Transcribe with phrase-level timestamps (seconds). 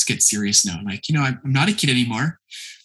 [0.00, 0.80] let's get serious now.
[0.82, 2.38] Like, you know, I'm, I'm not a kid anymore.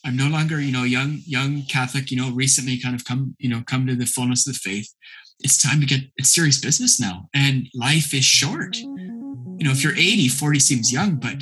[0.05, 3.49] I'm no longer, you know, young, young Catholic, you know, recently kind of come, you
[3.49, 4.93] know, come to the fullness of the faith.
[5.39, 7.29] It's time to get it's serious business now.
[7.33, 8.77] And life is short.
[8.77, 11.37] You know, if you're 80, 40 seems young, but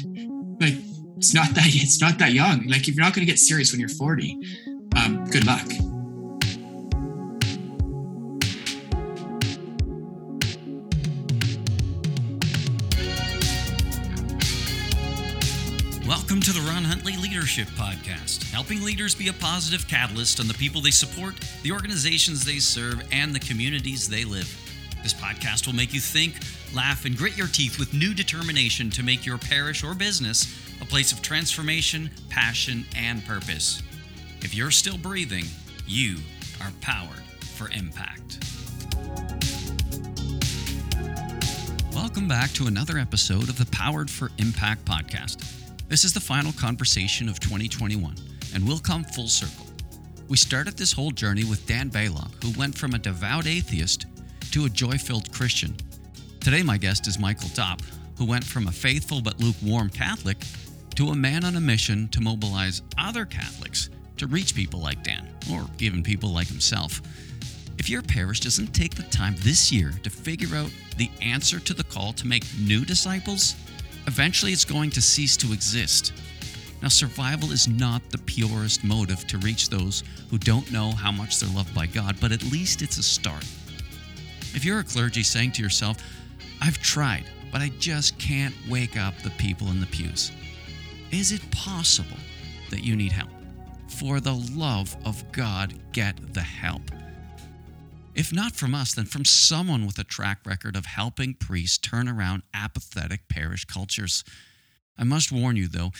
[0.62, 0.75] like
[1.18, 2.68] it's not that it's not that young.
[2.68, 4.38] Like if you're not going to get serious when you're 40,
[4.96, 5.93] um, good luck.
[16.93, 21.33] Huntley Leadership Podcast, helping leaders be a positive catalyst on the people they support,
[21.63, 24.47] the organizations they serve, and the communities they live.
[25.02, 26.35] This podcast will make you think,
[26.71, 30.85] laugh, and grit your teeth with new determination to make your parish or business a
[30.85, 33.81] place of transformation, passion, and purpose.
[34.41, 35.45] If you're still breathing,
[35.88, 36.17] you
[36.61, 37.23] are powered
[37.55, 38.38] for impact.
[41.95, 45.62] Welcome back to another episode of the Powered for Impact podcast.
[45.90, 48.16] This is the final conversation of 2021,
[48.55, 49.67] and we'll come full circle.
[50.30, 54.06] We started this whole journey with Dan Baylock, who went from a devout atheist
[54.52, 55.75] to a joy filled Christian.
[56.40, 57.81] Today, my guest is Michael Dopp,
[58.17, 60.38] who went from a faithful but lukewarm Catholic
[60.95, 65.28] to a man on a mission to mobilize other Catholics to reach people like Dan,
[65.52, 67.02] or even people like himself.
[67.78, 71.73] If your parish doesn't take the time this year to figure out the answer to
[71.73, 73.56] the call to make new disciples,
[74.08, 76.14] eventually it's going to cease to exist.
[76.82, 81.40] Now, survival is not the purest motive to reach those who don't know how much
[81.40, 83.46] they're loved by God, but at least it's a start.
[84.54, 85.98] If you're a clergy saying to yourself,
[86.62, 90.31] I've tried, but I just can't wake up the people in the pews,
[91.12, 92.18] is it possible
[92.70, 93.30] that you need help?
[93.88, 96.81] For the love of God, get the help.
[98.16, 102.08] If not from us, then from someone with a track record of helping priests turn
[102.08, 104.23] around apathetic parish cultures.
[104.97, 105.92] I must warn you, though,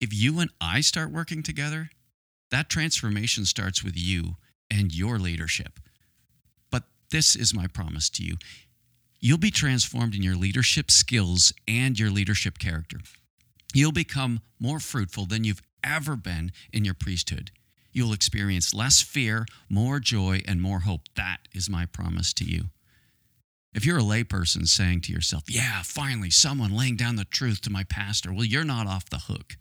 [0.00, 1.90] if you and I start working together,
[2.50, 4.36] that transformation starts with you
[4.70, 5.78] and your leadership.
[6.70, 8.36] But this is my promise to you
[9.20, 12.98] you'll be transformed in your leadership skills and your leadership character.
[13.74, 17.50] You'll become more fruitful than you've ever been in your priesthood
[17.92, 21.02] you'll experience less fear, more joy, and more hope.
[21.16, 22.64] That is my promise to you.
[23.74, 27.70] If you're a layperson saying to yourself, Yeah, finally, someone laying down the truth to
[27.70, 29.56] my pastor, well, you're not off the hook.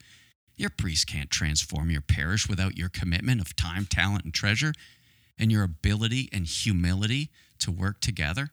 [0.55, 4.73] Your priest can't transform your parish without your commitment of time, talent, and treasure,
[5.37, 8.49] and your ability and humility to work together.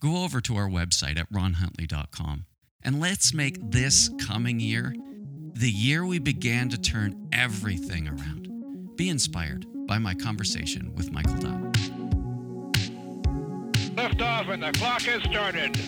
[0.00, 2.44] Go over to our website at ronhuntley.com
[2.82, 4.94] and let's make this coming year
[5.54, 8.47] the year we began to turn everything around.
[8.98, 11.76] Be inspired by my conversation with Michael Dopp.
[13.96, 15.78] Lift off and the clock has started.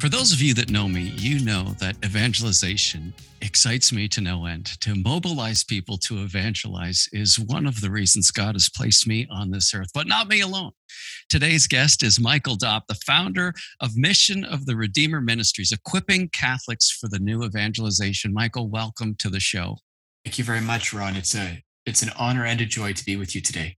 [0.00, 4.46] For those of you that know me, you know that evangelization excites me to no
[4.46, 4.80] end.
[4.80, 9.52] To mobilize people to evangelize is one of the reasons God has placed me on
[9.52, 10.72] this earth, but not me alone.
[11.28, 16.90] Today's guest is Michael Dopp, the founder of Mission of the Redeemer Ministries, equipping Catholics
[16.90, 18.34] for the new evangelization.
[18.34, 19.76] Michael, welcome to the show.
[20.24, 21.16] Thank you very much, Ron.
[21.16, 23.76] It's a it's an honor and a joy to be with you today.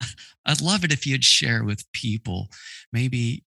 [0.46, 2.48] I'd love it if you'd share with people,
[2.92, 3.44] maybe,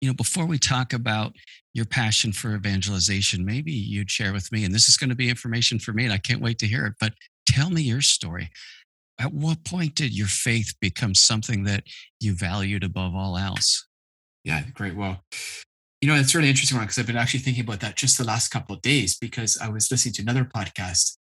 [0.00, 1.34] you know, before we talk about
[1.74, 5.28] your passion for evangelization, maybe you'd share with me, and this is going to be
[5.28, 7.12] information for me, and I can't wait to hear it, but
[7.46, 8.50] tell me your story.
[9.20, 11.84] At what point did your faith become something that
[12.20, 13.86] you valued above all else?
[14.44, 14.96] Yeah, great.
[14.96, 15.22] Well,
[16.00, 18.24] you know, it's really interesting one because I've been actually thinking about that just the
[18.24, 21.17] last couple of days because I was listening to another podcast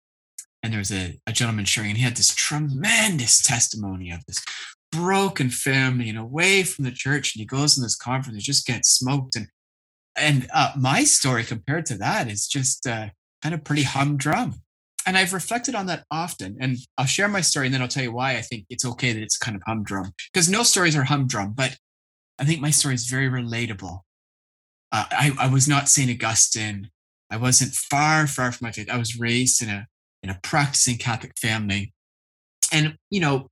[0.62, 4.44] and there was a, a gentleman sharing, and he had this tremendous testimony of this
[4.92, 7.34] broken family and away from the church.
[7.34, 9.36] And he goes in this conference, he just gets smoked.
[9.36, 9.48] And
[10.16, 13.08] and uh, my story compared to that is just uh,
[13.40, 14.56] kind of pretty humdrum.
[15.06, 16.58] And I've reflected on that often.
[16.60, 19.12] And I'll share my story, and then I'll tell you why I think it's okay
[19.12, 20.12] that it's kind of humdrum.
[20.32, 21.76] Because no stories are humdrum, but
[22.38, 24.00] I think my story is very relatable.
[24.92, 26.10] Uh, I, I was not St.
[26.10, 26.90] Augustine.
[27.30, 28.90] I wasn't far, far from my faith.
[28.90, 29.86] I was raised in a
[30.22, 31.92] in a practicing Catholic family.
[32.72, 33.48] And, you know,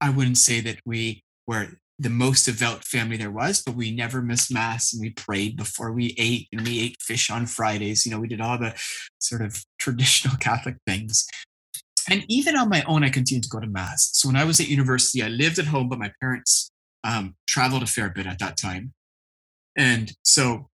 [0.00, 4.22] I wouldn't say that we were the most devout family there was, but we never
[4.22, 8.04] missed mass and we prayed before we ate and we ate fish on Fridays.
[8.04, 8.74] You know, we did all the
[9.18, 11.26] sort of traditional Catholic things.
[12.10, 14.10] And even on my own, I continued to go to mass.
[14.14, 16.70] So when I was at university, I lived at home, but my parents
[17.04, 18.92] um, traveled a fair bit at that time.
[19.76, 20.68] And so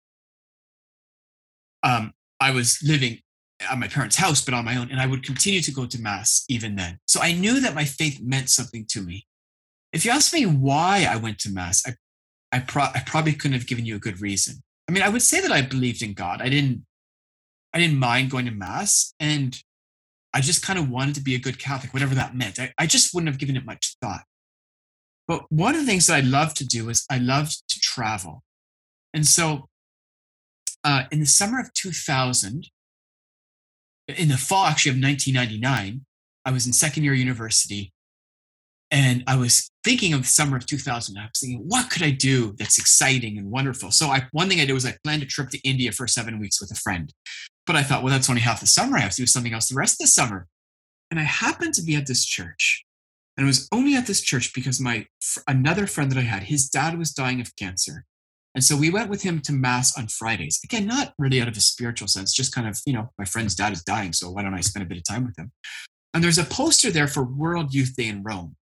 [1.84, 3.20] um, I was living
[3.59, 4.92] at my parents' house, but on my own.
[4.92, 7.00] And I would continue to go to Mass even then.
[7.06, 9.25] So I knew that my faith meant something to me.
[9.94, 11.95] If you ask me why I went to Mass, I,
[12.51, 14.62] I, pro- I probably couldn't have given you a good reason.
[14.88, 16.42] I mean, I would say that I believed in God.
[16.42, 16.86] I didn't,
[17.74, 19.62] I didn't mind going to mass, and
[20.33, 22.59] I just kind of wanted to be a good Catholic, whatever that meant.
[22.59, 24.24] I, I just wouldn't have given it much thought.
[25.27, 28.44] But one of the things that I loved to do is I loved to travel,
[29.13, 29.68] and so
[30.86, 32.69] uh, in the summer of 2000,
[34.07, 36.06] in the fall actually of 1999,
[36.45, 37.92] I was in second year university
[38.89, 41.18] and I was thinking of the summer of 2000.
[41.18, 43.92] I was thinking, what could I do that's exciting and wonderful?
[43.92, 46.39] So I, one thing I did was I planned a trip to India for seven
[46.39, 47.13] weeks with a friend.
[47.65, 48.98] But I thought, well, that's only half the summer.
[48.98, 50.48] I have to do something else the rest of the summer.
[51.12, 52.86] And I happened to be at this church.
[53.36, 55.06] And it was only at this church because my
[55.48, 58.06] another friend that I had, his dad was dying of cancer.
[58.57, 60.59] And so we went with him to mass on Fridays.
[60.63, 63.54] Again, not really out of a spiritual sense, just kind of, you know, my friend's
[63.54, 64.13] dad is dying.
[64.13, 65.51] So why don't I spend a bit of time with him?
[66.15, 68.56] And there's a poster there for World Youth Day in Rome.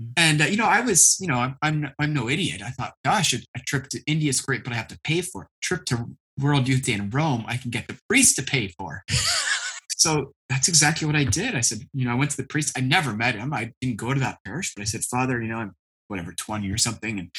[0.00, 0.12] Mm.
[0.16, 2.62] And uh, you know, I was, you know, I'm, I'm I'm no idiot.
[2.62, 5.20] I thought, gosh, a, a trip to India is great, but I have to pay
[5.20, 5.48] for it.
[5.48, 8.68] A trip to World Youth Day in Rome, I can get the priest to pay
[8.78, 9.04] for.
[9.90, 11.54] so that's exactly what I did.
[11.54, 12.78] I said, you know, I went to the priest.
[12.78, 13.52] I never met him.
[13.52, 15.74] I didn't go to that parish, but I said, Father, you know, I'm
[16.06, 17.30] whatever 20 or something, and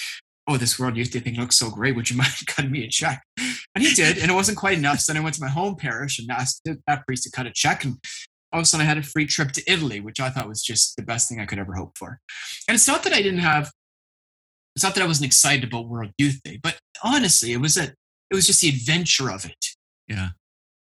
[0.49, 1.95] oh, this World Youth Day thing looks so great.
[1.95, 3.23] Would you mind cutting me a check?
[3.37, 4.99] And he did, and it wasn't quite enough.
[4.99, 7.51] So then I went to my home parish and asked that priest to cut a
[7.53, 7.95] check, and
[8.51, 10.63] all of a sudden I had a free trip to Italy, which I thought was
[10.63, 12.19] just the best thing I could ever hope for.
[12.67, 13.71] And it's not that I didn't have,
[14.75, 17.93] it's not that I wasn't excited about World Youth Day, but honestly, it was a,
[18.31, 19.65] it was just the adventure of it.
[20.07, 20.29] Yeah.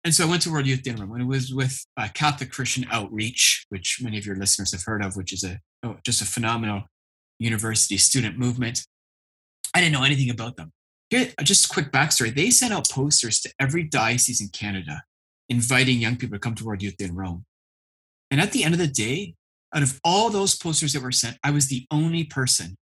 [0.05, 2.87] And so I went to World Youth Day and it was with uh, Catholic Christian
[2.93, 6.25] Outreach, which many of your listeners have heard of, which is a oh, just a
[6.25, 6.85] phenomenal
[7.41, 8.87] university student movement.
[9.77, 10.73] I didn't know anything about them.
[11.11, 12.35] Here, just a quick backstory.
[12.35, 15.03] They sent out posters to every diocese in Canada
[15.51, 17.45] inviting young people to come to World Youth in Rome.
[18.31, 19.35] And at the end of the day,
[19.75, 22.79] out of all those posters that were sent, I was the only person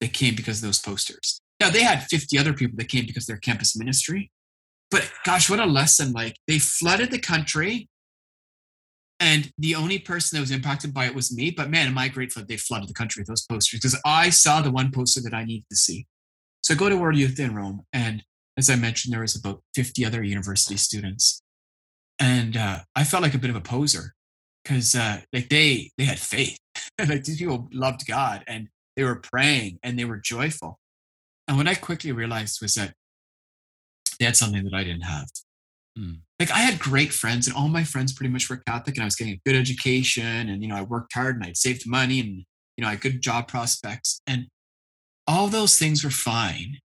[0.00, 1.40] that came because of those posters.
[1.60, 4.32] Now, they had 50 other people that came because of their campus ministry.
[4.90, 6.10] But gosh, what a lesson.
[6.10, 7.88] Like they flooded the country.
[9.20, 11.50] And the only person that was impacted by it was me.
[11.50, 14.30] But man, am I grateful that they flooded the country with those posters because I
[14.30, 16.06] saw the one poster that I needed to see.
[16.62, 17.82] So I go to World Youth in Rome.
[17.92, 18.22] And
[18.56, 21.42] as I mentioned, there was about 50 other university students
[22.18, 24.14] and uh, I felt like a bit of a poser
[24.62, 26.58] because uh, like they they had faith,
[26.98, 30.78] like these people loved God and they were praying and they were joyful.
[31.46, 32.92] And what I quickly realized was that
[34.18, 35.28] they had something that I didn't have.
[35.96, 36.12] Hmm.
[36.38, 39.06] Like I had great friends, and all my friends pretty much were Catholic, and I
[39.06, 42.20] was getting a good education, and you know I worked hard and I saved money,
[42.20, 42.44] and
[42.76, 44.46] you know I had good job prospects, and
[45.26, 46.78] all those things were fine,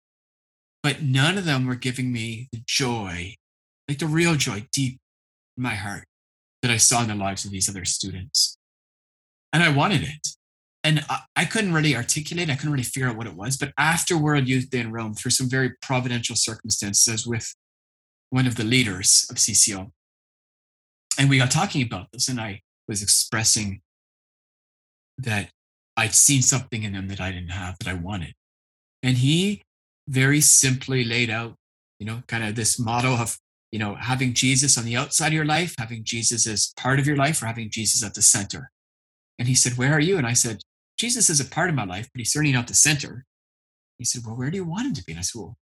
[0.82, 3.36] but none of them were giving me the joy,
[3.88, 5.00] like the real joy, deep
[5.56, 6.06] in my heart
[6.62, 8.58] that I saw in the lives of these other students.
[9.52, 10.28] And I wanted it.
[10.84, 13.56] And I, I couldn't really articulate, I couldn't really figure out what it was.
[13.56, 17.54] But after World Youth Day in Rome, through some very providential circumstances, with
[18.34, 19.92] one of the leaders of CCO.
[21.20, 23.82] And we got talking about this, and I was expressing
[25.20, 25.52] that
[25.96, 28.34] I'd seen something in them that I didn't have that I wanted.
[29.04, 29.62] And he
[30.08, 31.54] very simply laid out,
[32.00, 33.38] you know, kind of this motto of
[33.72, 37.08] you know, having Jesus on the outside of your life, having Jesus as part of
[37.08, 38.70] your life, or having Jesus at the center.
[39.40, 40.18] And he said, Where are you?
[40.18, 40.62] And I said,
[40.98, 43.26] Jesus is a part of my life, but he's certainly not the center.
[43.98, 45.14] He said, Well, where do you want him to be?
[45.14, 45.58] And I said, Well,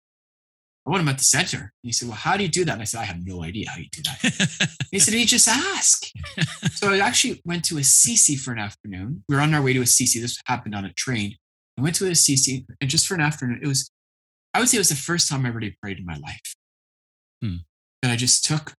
[0.85, 1.59] I want him at the center.
[1.59, 2.73] And he said, Well, how do you do that?
[2.73, 4.69] And I said, I have no idea how you do that.
[4.91, 6.03] he said, You just ask.
[6.73, 9.23] so I actually went to Assisi for an afternoon.
[9.29, 10.19] We were on our way to Assisi.
[10.19, 11.35] This happened on a train.
[11.77, 13.91] I went to Assisi, and just for an afternoon, it was,
[14.53, 16.55] I would say it was the first time I really prayed in my life.
[17.41, 17.57] Hmm
[18.01, 18.73] that I just took,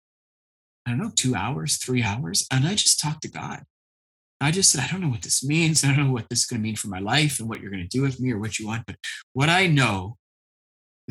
[0.87, 3.63] I don't know, two hours, three hours, and I just talked to God.
[4.41, 5.85] I just said, I don't know what this means.
[5.85, 7.71] I don't know what this is going to mean for my life and what you're
[7.71, 8.85] going to do with me or what you want.
[8.87, 8.97] But
[9.35, 10.17] what I know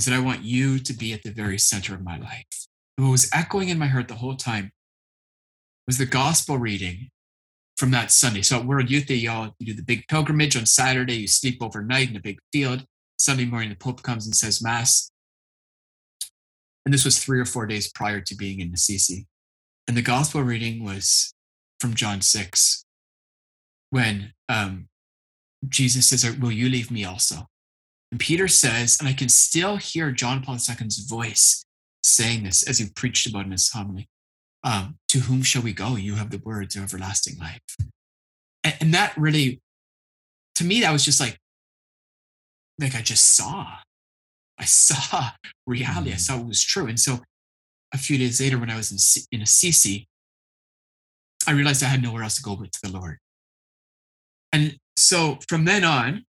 [0.02, 2.66] is that I want you to be at the very center of my life.
[2.98, 4.72] And what was echoing in my heart the whole time
[5.86, 7.10] was the gospel reading
[7.78, 8.42] from that Sunday.
[8.42, 11.62] So at World Youth Day, y'all, you do the big pilgrimage on Saturday, you sleep
[11.62, 12.84] overnight in a big field.
[13.20, 15.12] Sunday morning, the Pope comes and says Mass.
[16.84, 19.28] And this was three or four days prior to being in Assisi.
[19.88, 21.32] And the gospel reading was
[21.80, 22.86] from John 6,
[23.92, 24.88] when um,
[25.70, 27.51] Jesus says, Will you leave me also?
[28.12, 31.66] And Peter says, and I can still hear John Paul II's voice
[32.04, 34.10] saying this as he preached about in his homily
[34.64, 35.96] um, To whom shall we go?
[35.96, 37.62] You have the words of everlasting life.
[38.64, 39.62] And, and that really,
[40.56, 41.38] to me, that was just like,
[42.80, 43.68] like I just saw
[44.62, 45.32] I saw
[45.66, 46.12] reality.
[46.12, 46.20] I mm.
[46.20, 46.88] saw what was true.
[46.88, 47.20] And so
[47.94, 50.08] a few days later, when I was in, in Assisi,
[51.48, 53.18] I realized I had nowhere else to go but to the Lord.
[54.54, 56.24] And so from then on,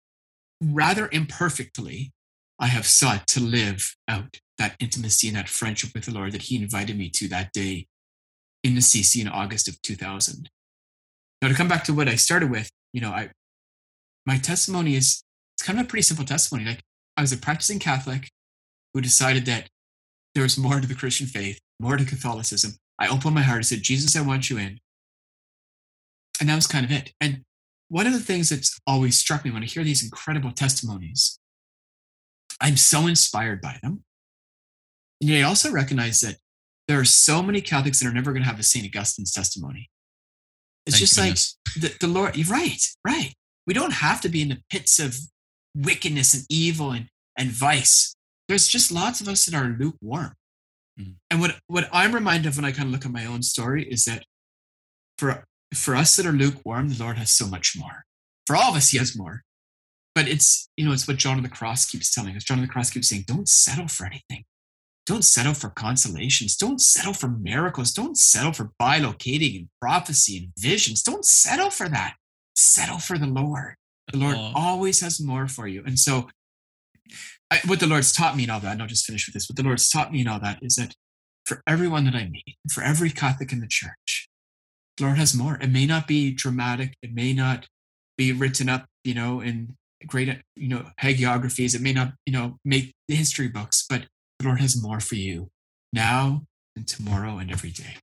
[0.61, 2.11] rather imperfectly,
[2.59, 6.43] I have sought to live out that intimacy and that friendship with the Lord that
[6.43, 7.87] He invited me to that day
[8.63, 10.49] in the CC in August of 2000.
[11.41, 13.29] Now, to come back to what I started with, you know, I
[14.25, 15.23] my testimony is
[15.55, 16.65] it's kind of a pretty simple testimony.
[16.65, 16.81] Like
[17.17, 18.29] I was a practicing Catholic
[18.93, 19.69] who decided that
[20.35, 22.73] there was more to the Christian faith, more to Catholicism.
[22.99, 24.79] I opened my heart and said, Jesus, I want you in.
[26.39, 27.13] And that was kind of it.
[27.19, 27.43] And
[27.89, 31.39] one of the things that's always struck me when I hear these incredible testimonies,
[32.62, 34.03] I'm so inspired by them.
[35.22, 36.38] And I also recognize that
[36.88, 38.86] there are so many Catholics that are never going to have a St.
[38.86, 39.89] Augustine's testimony.
[40.86, 41.58] It's Thank just goodness.
[41.81, 43.34] like the, the Lord, you're right, right.
[43.67, 45.17] We don't have to be in the pits of
[45.75, 48.15] wickedness and evil and, and vice.
[48.48, 50.34] There's just lots of us that are lukewarm.
[51.00, 51.15] Mm.
[51.29, 53.84] And what, what I'm reminded of when I kind of look at my own story
[53.84, 54.24] is that
[55.17, 58.05] for, for us that are lukewarm, the Lord has so much more.
[58.47, 59.43] For all of us, He has more.
[60.15, 62.43] But it's, you know, it's what John of the Cross keeps telling us.
[62.43, 64.43] John of the Cross keeps saying, don't settle for anything.
[65.05, 66.55] Don't settle for consolations.
[66.55, 67.91] Don't settle for miracles.
[67.93, 71.01] Don't settle for bilocating and prophecy and visions.
[71.03, 72.15] Don't settle for that.
[72.55, 73.75] Settle for the Lord.
[74.11, 74.51] The Lord Oh.
[74.55, 75.83] always has more for you.
[75.85, 76.29] And so,
[77.51, 79.49] I, what the Lord's taught me in all that, and I'll just finish with this.
[79.49, 80.95] What the Lord's taught me in all that is that
[81.45, 84.28] for everyone that I meet, for every Catholic in the church,
[85.01, 85.58] Lord has more.
[85.62, 86.96] It may not be dramatic.
[87.01, 87.68] It may not
[88.18, 89.75] be written up, you know, in
[90.08, 91.75] great, you know, hagiographies.
[91.75, 94.06] It may not, you know, make the history books, but
[94.39, 95.50] the Lord has more for you
[95.94, 96.44] now
[96.75, 97.98] and tomorrow and every day.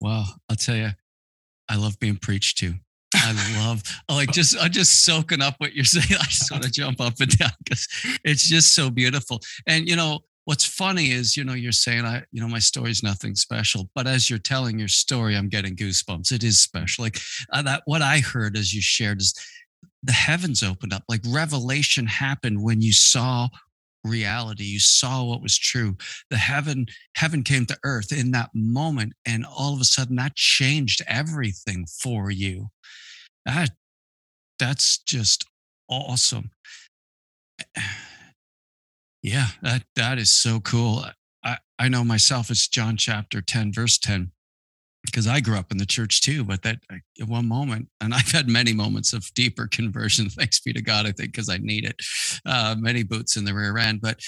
[0.00, 0.90] Well, I'll tell you,
[1.68, 2.74] I love being preached to.
[3.14, 6.06] I love, oh, like just, I'm just soaking up what you're saying.
[6.20, 7.88] I just want to jump up and down because
[8.24, 9.40] it's just so beautiful.
[9.66, 13.02] And, you know, what's funny is, you know, you're saying, I, you know, my story's
[13.02, 16.32] nothing special, but as you're telling your story, I'm getting goosebumps.
[16.32, 17.04] It is special.
[17.04, 17.18] Like
[17.52, 19.34] uh, that, what I heard as you shared is
[20.02, 23.48] the heavens opened up, like revelation happened when you saw
[24.04, 25.96] reality you saw what was true
[26.30, 26.86] the heaven
[27.16, 31.84] heaven came to earth in that moment and all of a sudden that changed everything
[31.84, 32.68] for you
[33.44, 33.70] that
[34.58, 35.44] that's just
[35.90, 36.52] awesome
[39.22, 41.04] yeah that that is so cool
[41.44, 44.32] i i know myself it's john chapter 10 verse 10
[45.04, 48.30] because I grew up in the church too, but that at one moment, and I've
[48.30, 51.84] had many moments of deeper conversion, thanks be to God, I think, because I need
[51.84, 51.96] it,
[52.46, 54.00] uh, many boots in the rear end.
[54.00, 54.20] But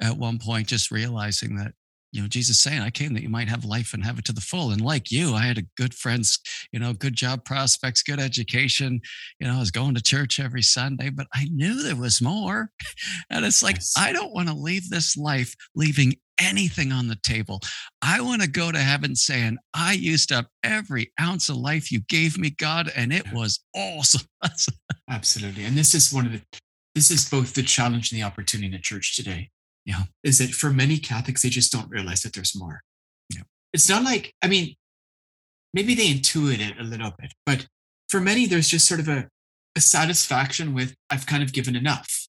[0.00, 1.72] at one point, just realizing that,
[2.14, 4.32] you know, Jesus saying, I came that you might have life and have it to
[4.32, 4.70] the full.
[4.70, 6.38] And like you, I had a good friends,
[6.70, 9.00] you know, good job prospects, good education.
[9.40, 12.70] You know, I was going to church every Sunday, but I knew there was more.
[13.30, 13.94] And it's like, Yes.
[13.96, 17.60] I don't want to leave this life leaving anything on the table.
[18.02, 22.00] I want to go to heaven saying, I used up every ounce of life you
[22.08, 24.26] gave me, God, and it was awesome.
[25.10, 25.64] Absolutely.
[25.64, 26.42] And this is one of the
[26.94, 29.50] this is both the challenge and the opportunity in the church today.
[29.84, 30.04] Yeah.
[30.22, 32.80] Is that for many Catholics, they just don't realize that there's more.
[33.74, 34.76] It's not like, I mean,
[35.74, 37.66] maybe they intuit it a little bit, but
[38.08, 39.26] for many, there's just sort of a,
[39.76, 42.28] a satisfaction with I've kind of given enough.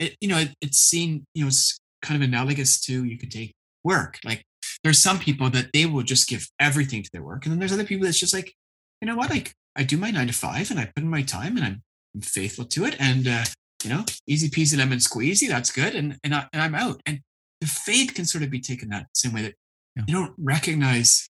[0.00, 3.30] It, you know, it, it's seen, you know, it's kind of analogous to you could
[3.30, 4.18] take work.
[4.24, 4.42] Like
[4.82, 7.44] there's some people that they will just give everything to their work.
[7.44, 8.52] And then there's other people that's just like,
[9.00, 11.22] you know what, like I do my nine to five and I put in my
[11.22, 11.82] time and I'm
[12.14, 13.44] I'm faithful to it and uh,
[13.84, 17.20] you know easy peasy lemon squeezy that's good and and, I, and i'm out and
[17.60, 19.54] the faith can sort of be taken that same way that
[19.96, 20.04] Yeah.
[20.08, 21.28] you don't recognize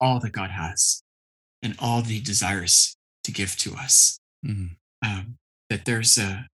[0.00, 1.02] all that god has
[1.62, 4.76] and all that he desires to give to us Mhm.
[5.04, 5.36] um,
[5.68, 6.46] that there's a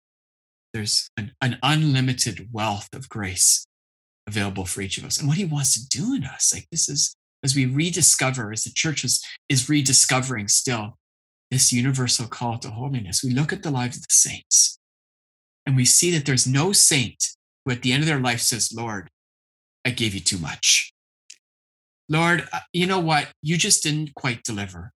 [0.73, 3.65] there's an, an unlimited wealth of grace
[4.27, 6.89] available for each of us and what he wants to do in us like this
[6.89, 10.97] is as we rediscover as the church is, is rediscovering still
[11.51, 13.23] this universal call to holiness.
[13.23, 14.79] We look at the lives of the saints
[15.65, 17.23] and we see that there's no saint
[17.63, 19.09] who at the end of their life says lord
[19.83, 20.91] i gave you too much.
[22.09, 23.29] Lord uh, you know what?
[23.41, 24.91] You just didn't quite deliver.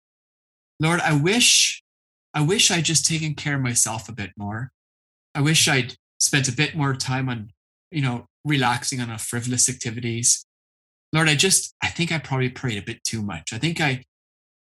[0.79, 1.83] Lord i wish
[2.33, 4.71] i wish i'd just taken care of myself a bit more.
[5.35, 7.51] I wish i'd spent a bit more time on
[7.91, 10.45] you know relaxing on frivolous activities.
[11.13, 13.53] Lord i just i think i probably prayed a bit too much.
[13.53, 14.03] I think i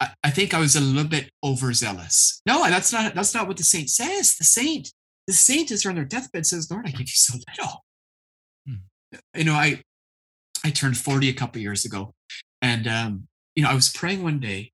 [0.01, 2.41] I, I think I was a little bit overzealous.
[2.46, 4.36] No, that's not that's not what the saint says.
[4.36, 4.91] The saint,
[5.27, 7.86] the saint is on their deathbed says, Lord, I give you so little.
[8.67, 9.20] Hmm.
[9.38, 9.81] You know, I
[10.65, 12.13] I turned 40 a couple years ago.
[12.62, 14.72] And um, you know, I was praying one day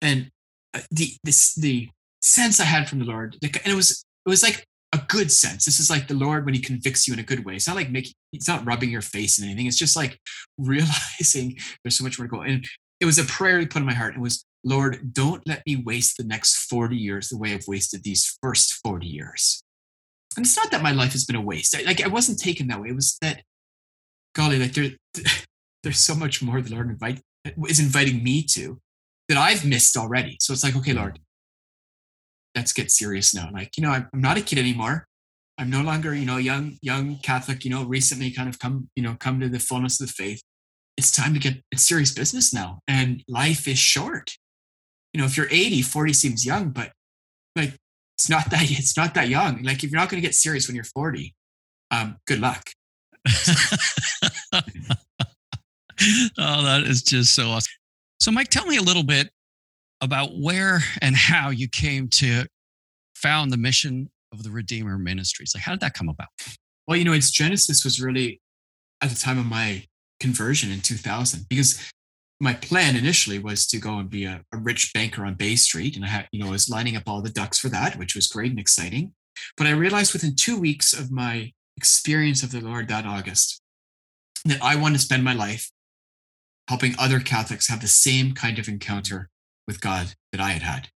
[0.00, 0.30] and
[0.74, 1.88] uh, the this the
[2.22, 5.64] sense I had from the Lord, and it was it was like a good sense.
[5.64, 7.54] This is like the Lord when He convicts you in a good way.
[7.56, 9.66] It's not like making, it's not rubbing your face in anything.
[9.66, 10.18] It's just like
[10.58, 12.42] realizing there's so much more to go.
[12.42, 12.66] And
[13.00, 14.14] it was a prayer He put in my heart.
[14.14, 18.02] It was, Lord, don't let me waste the next 40 years the way I've wasted
[18.02, 19.62] these first 40 years.
[20.36, 21.76] and it's not that my life has been a waste.
[21.76, 22.88] I, like I wasn't taken that way.
[22.88, 23.42] It was that,
[24.34, 24.90] golly, like there,
[25.84, 27.22] there's so much more the Lord invite
[27.68, 28.80] is inviting me to
[29.28, 30.36] that I've missed already.
[30.40, 31.20] So it's like, okay, Lord,
[32.56, 33.50] let's get serious now.
[33.52, 35.06] Like, you know, I'm, I'm not a kid anymore.
[35.58, 39.02] I'm no longer, you know, young, young Catholic, you know, recently kind of come, you
[39.04, 40.42] know, come to the fullness of the faith.
[40.96, 42.80] It's time to get serious business now.
[42.88, 44.32] And life is short.
[45.16, 46.92] You know, if you're 80, 40 seems young, but
[47.56, 47.72] like
[48.18, 49.62] it's not that it's not that young.
[49.62, 51.34] Like if you're not going to get serious when you're 40,
[51.90, 52.68] um, good luck.
[54.52, 54.60] oh,
[56.36, 57.72] that is just so awesome.
[58.20, 59.30] So, Mike, tell me a little bit
[60.02, 62.44] about where and how you came to
[63.14, 65.52] found the mission of the Redeemer Ministries.
[65.54, 66.28] Like, how did that come about?
[66.86, 68.42] Well, you know, its genesis was really
[69.00, 69.86] at the time of my
[70.20, 71.90] conversion in 2000 because
[72.40, 75.96] my plan initially was to go and be a, a, rich banker on Bay Street,
[75.96, 78.14] and I had, you know, I was lining up all the ducks for that, which
[78.14, 79.12] was great and exciting.
[79.56, 83.60] But I realized within two weeks of my experience of the Lord that August
[84.44, 85.70] that I want to spend my life
[86.68, 89.28] helping other Catholics have the same kind of encounter
[89.66, 90.88] with God that I had had.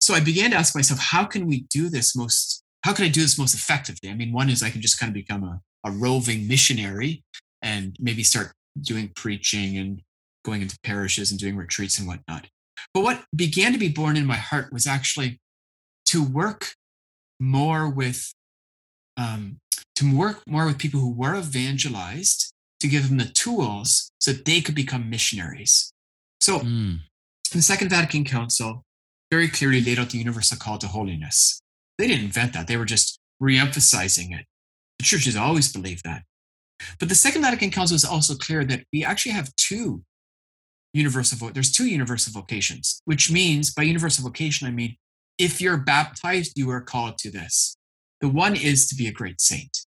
[0.00, 2.62] So I began to ask myself, how can we do this most?
[2.84, 4.08] How can I do this most effectively?
[4.10, 7.24] I mean, one is I can just kind of become a, a roving missionary
[7.62, 10.00] and maybe start doing preaching and
[10.48, 12.46] going into parishes and doing retreats and whatnot.
[12.94, 15.40] But what began to be born in my heart was actually
[16.06, 16.72] to work
[17.38, 18.32] more with
[19.18, 19.58] um,
[19.96, 24.44] to work more with people who were evangelized to give them the tools so that
[24.44, 25.92] they could become missionaries.
[26.40, 27.00] So, mm.
[27.52, 28.84] the Second Vatican Council
[29.30, 31.60] very clearly laid out the universal call to holiness.
[31.98, 34.46] They didn't invent that, they were just re-emphasizing it.
[35.00, 36.22] The church has always believed that.
[37.00, 40.02] But the Second Vatican Council is also clear that we actually have two
[40.98, 44.96] universal there's two universal vocations, which means by universal vocation I mean
[45.38, 47.76] if you're baptized, you are called to this.
[48.20, 49.86] The one is to be a great saint.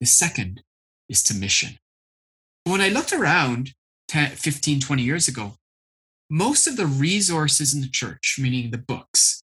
[0.00, 0.62] The second
[1.08, 1.78] is to mission.
[2.64, 3.72] When I looked around
[4.08, 5.54] 10, 15, 20 years ago,
[6.28, 9.42] most of the resources in the church, meaning the books,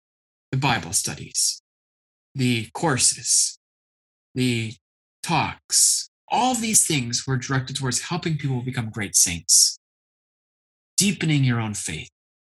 [0.53, 1.61] the Bible studies,
[2.35, 3.59] the courses,
[4.35, 4.75] the
[5.23, 9.80] talks, all these things were directed towards helping people become great saints,
[11.01, 12.11] deepening your own faith,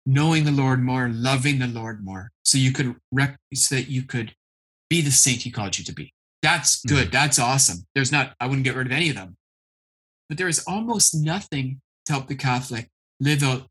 [0.06, 4.02] knowing the Lord more, loving the Lord more, so you could rec- so that you
[4.02, 4.32] could
[4.88, 6.12] be the saint He called you to be.
[6.42, 7.06] That's good.
[7.06, 7.10] Mm-hmm.
[7.10, 7.84] That's awesome.
[7.96, 8.34] There's not.
[8.38, 9.36] I wouldn't get rid of any of them,
[10.28, 13.66] but there is almost nothing to help the Catholic live out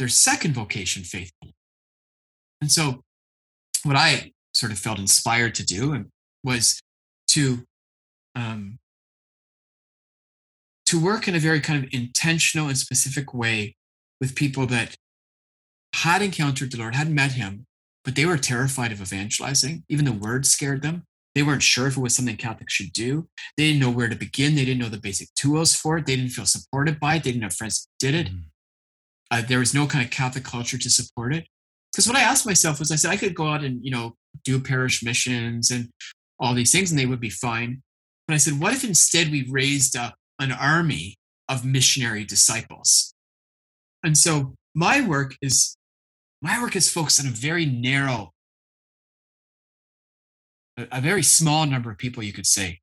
[0.00, 1.54] their second vocation faithfully.
[2.60, 3.04] And so,
[3.84, 6.06] what I sort of felt inspired to do
[6.42, 6.80] was
[7.28, 7.62] to
[8.34, 8.80] um,
[10.86, 13.76] to work in a very kind of intentional and specific way
[14.20, 14.96] with people that
[15.94, 17.66] had encountered the Lord, had met Him,
[18.04, 19.84] but they were terrified of evangelizing.
[19.88, 21.04] Even the word scared them.
[21.34, 23.28] They weren't sure if it was something Catholics should do.
[23.56, 24.54] They didn't know where to begin.
[24.54, 26.06] They didn't know the basic tools for it.
[26.06, 27.24] They didn't feel supported by it.
[27.24, 28.32] They didn't have friends that did it.
[28.32, 28.42] Mm.
[29.30, 31.46] Uh, there was no kind of Catholic culture to support it.
[31.92, 34.14] Because what I asked myself was, I said I could go out and you know
[34.44, 35.90] do parish missions and
[36.40, 37.82] all these things, and they would be fine.
[38.26, 41.16] But I said, what if instead we raised up an army
[41.48, 43.14] of missionary disciples?
[44.02, 45.76] And so my work is
[46.40, 48.32] my work is focused on a very narrow,
[50.76, 52.80] a, a very small number of people, you could say.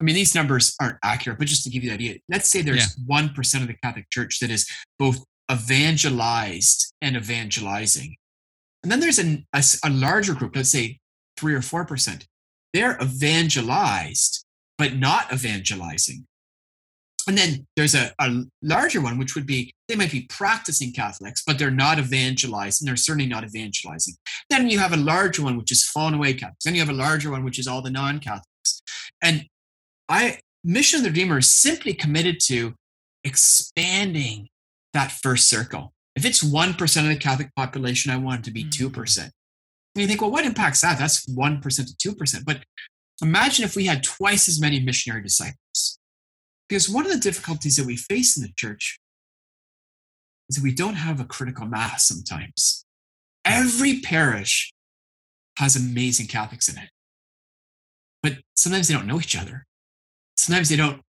[0.00, 2.62] I mean, these numbers aren't accurate, but just to give you the idea, let's say
[2.62, 3.20] there's yeah.
[3.20, 8.14] 1% of the Catholic Church that is both evangelized and evangelizing.
[8.84, 11.00] And then there's a, a, a larger group, let's say
[11.36, 12.24] three or 4%.
[12.72, 14.44] They're evangelized,
[14.76, 16.27] but not evangelizing.
[17.28, 21.42] And then there's a, a larger one, which would be they might be practicing Catholics,
[21.46, 24.14] but they're not evangelized, and they're certainly not evangelizing.
[24.48, 26.64] Then you have a larger one, which is fallen away Catholics.
[26.64, 28.82] Then you have a larger one, which is all the non-Catholics.
[29.22, 29.46] And
[30.08, 32.74] I Mission of the Redeemer is simply committed to
[33.24, 34.48] expanding
[34.94, 35.92] that first circle.
[36.16, 38.86] If it's 1% of the Catholic population, I want it to be mm-hmm.
[38.86, 39.18] 2%.
[39.18, 39.32] And
[39.94, 40.98] you think, well, what impacts that?
[40.98, 42.44] That's 1% to 2%.
[42.44, 42.64] But
[43.22, 45.97] imagine if we had twice as many missionary disciples.
[46.68, 49.00] Because one of the difficulties that we face in the church
[50.48, 52.84] is that we don't have a critical mass sometimes.
[53.44, 54.72] Every parish
[55.58, 56.90] has amazing Catholics in it.
[58.22, 59.64] But sometimes they don't know each other.
[60.36, 61.02] Sometimes they don't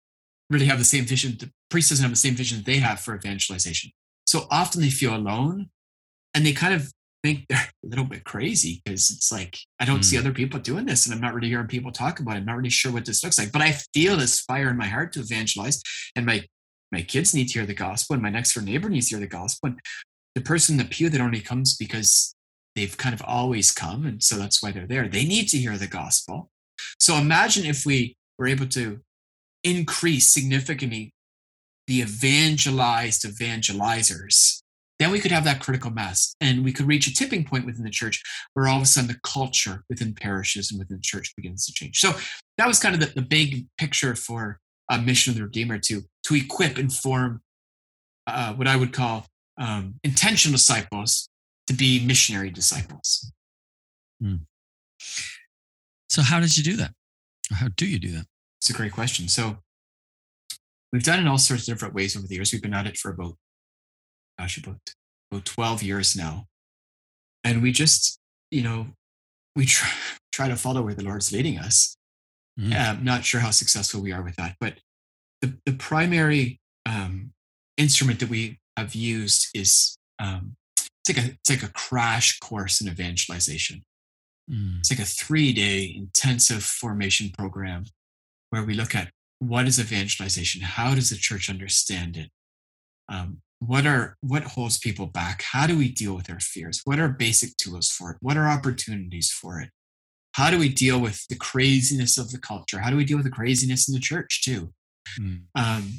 [0.50, 1.38] really have the same vision.
[1.40, 3.92] The priest doesn't have the same vision they have for evangelization.
[4.26, 5.70] So often they feel alone
[6.34, 6.92] and they kind of
[7.24, 10.06] think they're a little bit crazy because it's like, I don't mm.
[10.06, 10.22] see hmm.
[10.22, 12.40] other people doing this and I'm not really hearing people talk about it.
[12.40, 14.88] I'm not really sure what this looks like, but I feel this fire in my
[14.88, 15.82] heart to evangelize.
[16.16, 16.46] And my,
[16.92, 19.26] my kids need to hear the gospel and my next door neighbor needs to hear
[19.26, 19.70] the gospel.
[19.70, 19.80] And
[20.36, 22.36] the person in the pew that only comes because
[22.76, 24.06] they've kind of always come.
[24.06, 25.08] And so that's why they're there.
[25.08, 26.50] They need to hear the gospel.
[27.00, 29.00] So imagine if we were able to
[29.64, 31.12] increase significantly
[31.88, 34.62] the evangelized evangelizers,
[35.08, 37.84] then we could have that critical mass and we could reach a tipping point within
[37.84, 38.22] the church
[38.54, 41.74] where all of a sudden the culture within parishes and within the church begins to
[41.74, 41.98] change.
[42.00, 42.14] So
[42.58, 46.02] that was kind of the, the big picture for a mission of the Redeemer to,
[46.26, 47.42] to equip and form
[48.26, 51.30] uh, what I would call um, intentional disciples
[51.68, 53.32] to be missionary disciples.
[54.22, 54.36] Hmm.
[56.10, 56.92] So, how did you do that?
[57.52, 58.26] How do you do that?
[58.60, 59.28] It's a great question.
[59.28, 59.58] So,
[60.92, 62.52] we've done it in all sorts of different ways over the years.
[62.52, 63.38] We've been at it for about,
[64.40, 64.80] gosh, about
[65.32, 66.46] 12 years now.
[67.44, 68.20] And we just,
[68.52, 68.88] you know,
[69.56, 69.90] we try,
[70.32, 71.96] try to follow where the Lord's leading us.
[72.60, 72.76] Mm.
[72.76, 74.76] I'm not sure how successful we are with that, but
[75.42, 77.32] the, the primary um,
[77.78, 82.82] instrument that we have used is um, it's like a it's like a crash course
[82.82, 83.84] in evangelization.
[84.50, 84.80] Mm.
[84.80, 87.86] It's like a three day intensive formation program
[88.50, 92.30] where we look at what is evangelization, how does the church understand it,
[93.10, 97.00] um, what are what holds people back, how do we deal with our fears, what
[97.00, 99.70] are basic tools for it, what are opportunities for it,
[100.34, 103.26] how do we deal with the craziness of the culture, how do we deal with
[103.26, 104.72] the craziness in the church too.
[105.20, 105.42] Mm.
[105.56, 105.94] Um,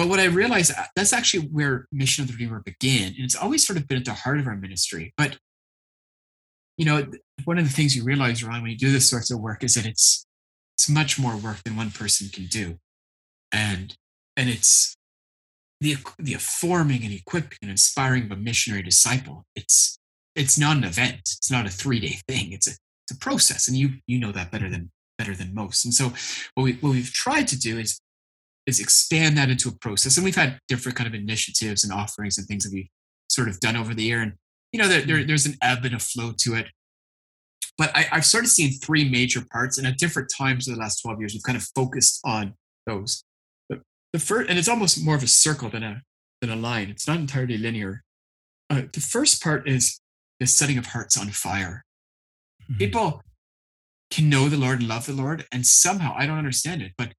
[0.00, 3.08] but what I realized uh, that's actually where Mission of the Redeemer began.
[3.08, 5.12] And it's always sort of been at the heart of our ministry.
[5.16, 5.36] But,
[6.78, 7.06] you know,
[7.44, 9.74] one of the things you realize, Ron, when you do this sorts of work is
[9.74, 10.24] that it's
[10.74, 12.78] it's much more work than one person can do.
[13.52, 13.94] And
[14.38, 14.96] and it's
[15.80, 19.46] the the forming and equipping and inspiring of a missionary disciple.
[19.54, 19.98] It's
[20.34, 21.20] it's not an event.
[21.22, 22.52] It's not a three day thing.
[22.52, 25.84] It's a it's a process, and you you know that better than better than most.
[25.84, 26.12] And so
[26.54, 28.00] what we what we've tried to do is
[28.66, 30.16] is expand that into a process.
[30.16, 32.88] And we've had different kind of initiatives and offerings and things that we've
[33.28, 34.22] sort of done over the year.
[34.22, 34.34] And,
[34.72, 35.28] you know, there, there, mm-hmm.
[35.28, 36.68] there's an ebb and a flow to it.
[37.78, 39.78] But I, I've started seeing three major parts.
[39.78, 42.54] And at different times in the last 12 years, we've kind of focused on
[42.86, 43.24] those.
[44.12, 46.02] The first, and it's almost more of a circle than a,
[46.40, 46.90] than a line.
[46.90, 48.02] It's not entirely linear.
[48.68, 50.00] Uh, the first part is
[50.40, 51.84] the setting of hearts on fire.
[52.62, 52.78] Mm-hmm.
[52.78, 53.22] People
[54.10, 57.12] can know the Lord and love the Lord, and somehow I don't understand it, but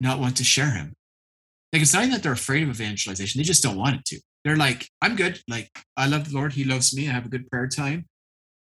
[0.00, 0.94] not want to share him.
[1.72, 4.20] Like it's not even that they're afraid of evangelization; they just don't want it to.
[4.44, 5.40] They're like, "I'm good.
[5.48, 6.52] Like I love the Lord.
[6.52, 7.08] He loves me.
[7.08, 8.06] I have a good prayer time,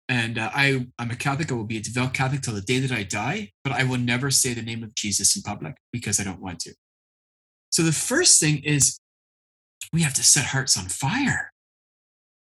[0.10, 1.52] and uh, I I'm a Catholic.
[1.52, 3.52] I will be a devout Catholic till the day that I die.
[3.63, 6.60] But I will never say the name of Jesus in public because I don't want
[6.62, 6.73] to."
[7.80, 9.00] So the first thing is
[9.94, 11.54] we have to set hearts on fire.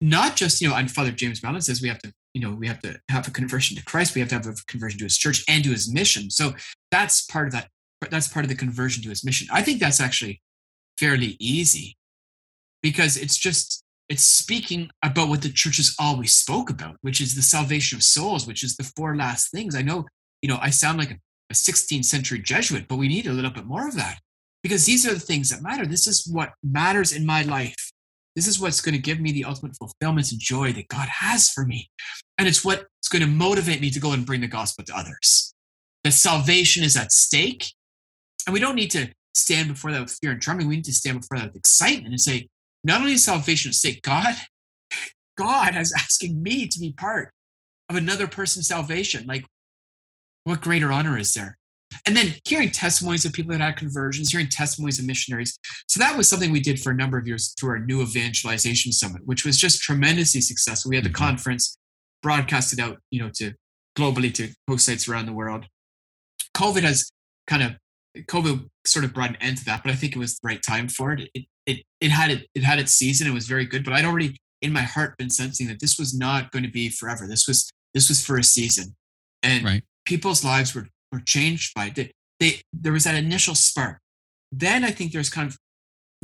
[0.01, 2.67] Not just you know, and Father James Mallon says we have to you know we
[2.67, 4.15] have to have a conversion to Christ.
[4.15, 6.29] We have to have a conversion to His church and to His mission.
[6.29, 6.51] So
[6.91, 7.69] that's part of that
[8.11, 9.47] that's part of the conversion to his mission.
[9.49, 10.41] I think that's actually
[10.97, 11.95] fairly easy
[12.81, 17.41] because it's just it's speaking about what the churches always spoke about, which is the
[17.41, 19.73] salvation of souls, which is the four last things.
[19.73, 20.03] I know,
[20.41, 21.11] you know, I sound like
[21.49, 24.19] a 16th century Jesuit, but we need a little bit more of that
[24.63, 25.85] because these are the things that matter.
[25.85, 27.91] This is what matters in my life.
[28.35, 31.49] This is what's going to give me the ultimate fulfillment and joy that God has
[31.49, 31.89] for me.
[32.37, 35.53] And it's what's going to motivate me to go and bring the gospel to others.
[36.03, 37.73] That salvation is at stake
[38.45, 40.67] and we don't need to stand before that with fear and trembling.
[40.67, 42.47] We need to stand before that with excitement and say,
[42.83, 44.35] not only is salvation at stake, God,
[45.37, 47.31] God is asking me to be part
[47.89, 49.25] of another person's salvation.
[49.25, 49.45] Like,
[50.43, 51.57] what greater honor is there?
[52.05, 55.57] And then hearing testimonies of people that had conversions, hearing testimonies of missionaries.
[55.87, 58.91] So that was something we did for a number of years through our new evangelization
[58.91, 60.89] summit, which was just tremendously successful.
[60.89, 61.25] We had the mm-hmm.
[61.25, 61.77] conference
[62.21, 63.53] broadcasted out, you know, to
[63.97, 65.65] globally to host sites around the world.
[66.55, 67.11] COVID has
[67.47, 67.73] kind of
[68.27, 70.61] COVID sort of brought an end to that, but I think it was the right
[70.61, 71.29] time for it.
[71.33, 73.27] It it it had it it had its season.
[73.27, 76.17] It was very good, but I'd already in my heart been sensing that this was
[76.17, 77.27] not going to be forever.
[77.27, 78.95] This was this was for a season,
[79.41, 79.83] and right.
[80.05, 81.95] people's lives were were changed by it.
[81.95, 83.99] They, they there was that initial spark.
[84.51, 85.57] Then I think there's kind of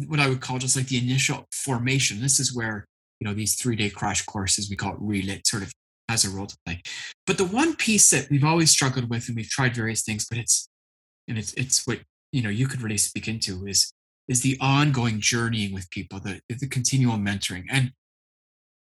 [0.10, 2.20] what I would call just like the initial formation.
[2.20, 2.86] This is where
[3.20, 5.72] you know these three day crash courses we call it relit sort of
[6.10, 6.82] has a role to play.
[7.28, 10.40] But the one piece that we've always struggled with, and we've tried various things, but
[10.40, 10.68] it's
[11.28, 12.00] and it's it's what
[12.32, 13.94] you know you could really speak into is
[14.28, 17.92] is the ongoing journeying with people, the the continual mentoring, and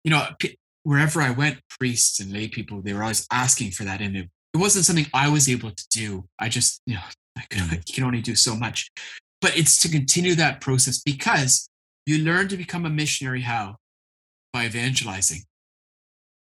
[0.04, 0.25] you know
[0.84, 4.58] wherever I went, priests and lay people they were always asking for that, and it,
[4.58, 6.26] wasn't something I was able to do.
[6.40, 7.02] I just you know
[7.38, 7.88] I could, mm.
[7.88, 8.90] you can only do so much,
[9.40, 11.70] but it's to continue that process because
[12.06, 13.78] you learn to become a missionary how
[14.54, 15.44] by evangelizing,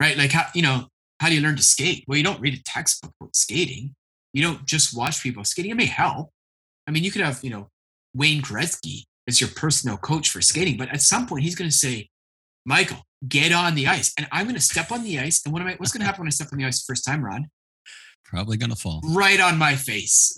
[0.02, 0.18] right?
[0.18, 0.88] Like how you know
[1.20, 2.04] how do you learn to skate?
[2.08, 3.96] Well, you don't read a textbook about skating.
[4.34, 5.72] You don't just watch people skating.
[5.72, 6.30] It may help.
[6.88, 7.70] I mean, you could have, you know,
[8.14, 11.76] Wayne Gretzky as your personal coach for skating, but at some point he's going to
[11.76, 12.10] say,
[12.66, 14.14] Michael, get on the ice.
[14.18, 15.42] And I'm going to step on the ice.
[15.44, 16.92] And what am I, what's going to happen when I step on the ice the
[16.92, 17.50] first time, Ron?
[18.28, 19.02] Probably going to fall.
[19.13, 20.38] right on my face.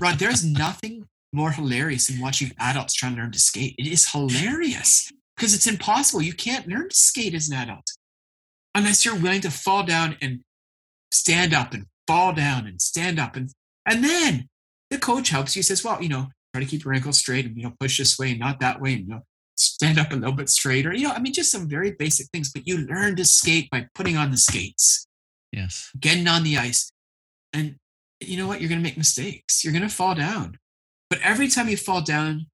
[0.00, 3.74] Ron, there's nothing more hilarious than watching adults trying to learn to skate.
[3.78, 6.20] It is hilarious because it's impossible.
[6.22, 7.86] You can't learn to skate as an adult
[8.74, 10.40] unless you're willing to fall down and
[11.10, 13.50] stand up and fall down and stand up and
[13.86, 14.48] and then
[14.90, 17.56] the coach helps you says well you know try to keep your ankles straight and
[17.56, 19.20] you know push this way and not that way and you know
[19.56, 22.50] stand up a little bit straighter you know i mean just some very basic things
[22.50, 25.06] but you learn to skate by putting on the skates
[25.52, 25.90] Yes.
[26.00, 26.90] getting on the ice
[27.52, 27.76] and
[28.20, 28.60] you know what?
[28.60, 29.64] You're going to make mistakes.
[29.64, 30.58] You're going to fall down.
[31.10, 32.46] But every time you fall down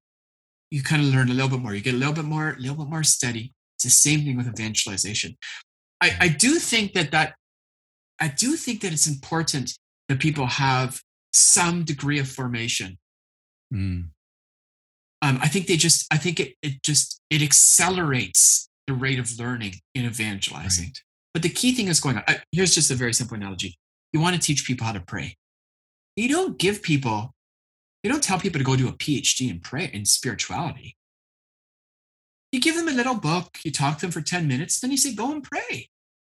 [0.71, 1.73] you kind of learn a little bit more.
[1.73, 3.53] You get a little bit more a little bit more steady.
[3.77, 5.37] It's the same thing with evangelization.
[6.01, 7.35] I i do think that that
[8.19, 11.01] i do think that it's important that people have
[11.33, 12.97] some degree of formation.
[13.73, 14.09] Mm,
[15.21, 19.37] um, i think they just i think it, it just it accelerates the rate of
[19.39, 20.85] learning in evangelizing.
[20.85, 21.01] Right.
[21.33, 22.23] But the key thing is going on.
[22.27, 23.77] I, here's just a very simple analogy.
[24.13, 25.35] You want to teach people how to pray.
[26.15, 27.33] You don't give people,
[28.03, 30.97] you don't tell people to go do a PhD in pray in spirituality.
[32.51, 34.97] You give them a little book, you talk to them for 10 minutes, then you
[34.97, 35.89] say, go and pray.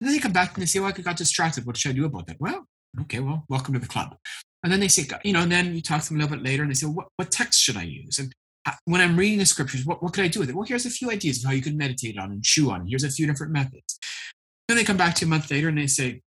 [0.00, 1.66] And then they come back and they say, well, I got distracted.
[1.66, 2.40] What should I do about that?
[2.40, 2.66] Well,
[3.02, 4.16] okay, well, welcome to the club.
[4.62, 6.44] And then they say, you know, and then you talk to them a little bit
[6.44, 8.18] later and they say, what, what text should I use?
[8.18, 8.32] And
[8.66, 10.54] uh, when I'm reading the scriptures, what, what could I do with it?
[10.54, 12.86] Well, here's a few ideas of how you can meditate on and chew on.
[12.86, 13.98] Here's a few different methods.
[14.68, 16.20] Then they come back to a month later and they say,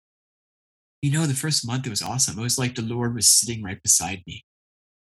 [1.02, 2.38] you know, the first month it was awesome.
[2.38, 4.44] It was like the Lord was sitting right beside me.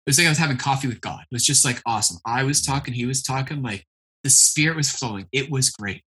[0.07, 1.21] It was like I was having coffee with God.
[1.31, 2.19] It was just like awesome.
[2.27, 3.85] I was talking, he was talking, like
[4.25, 5.27] the spirit was flowing.
[5.31, 6.03] It was great.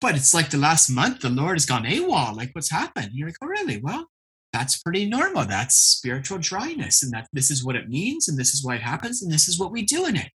[0.00, 2.36] But it's like the last month, the Lord has gone AWOL.
[2.36, 3.10] Like, what's happened?
[3.12, 3.80] You're like, oh, really?
[3.82, 4.06] Well,
[4.52, 5.44] that's pretty normal.
[5.44, 7.02] That's spiritual dryness.
[7.02, 8.28] And that this is what it means.
[8.28, 9.22] And this is why it happens.
[9.22, 10.30] And this is what we do in it.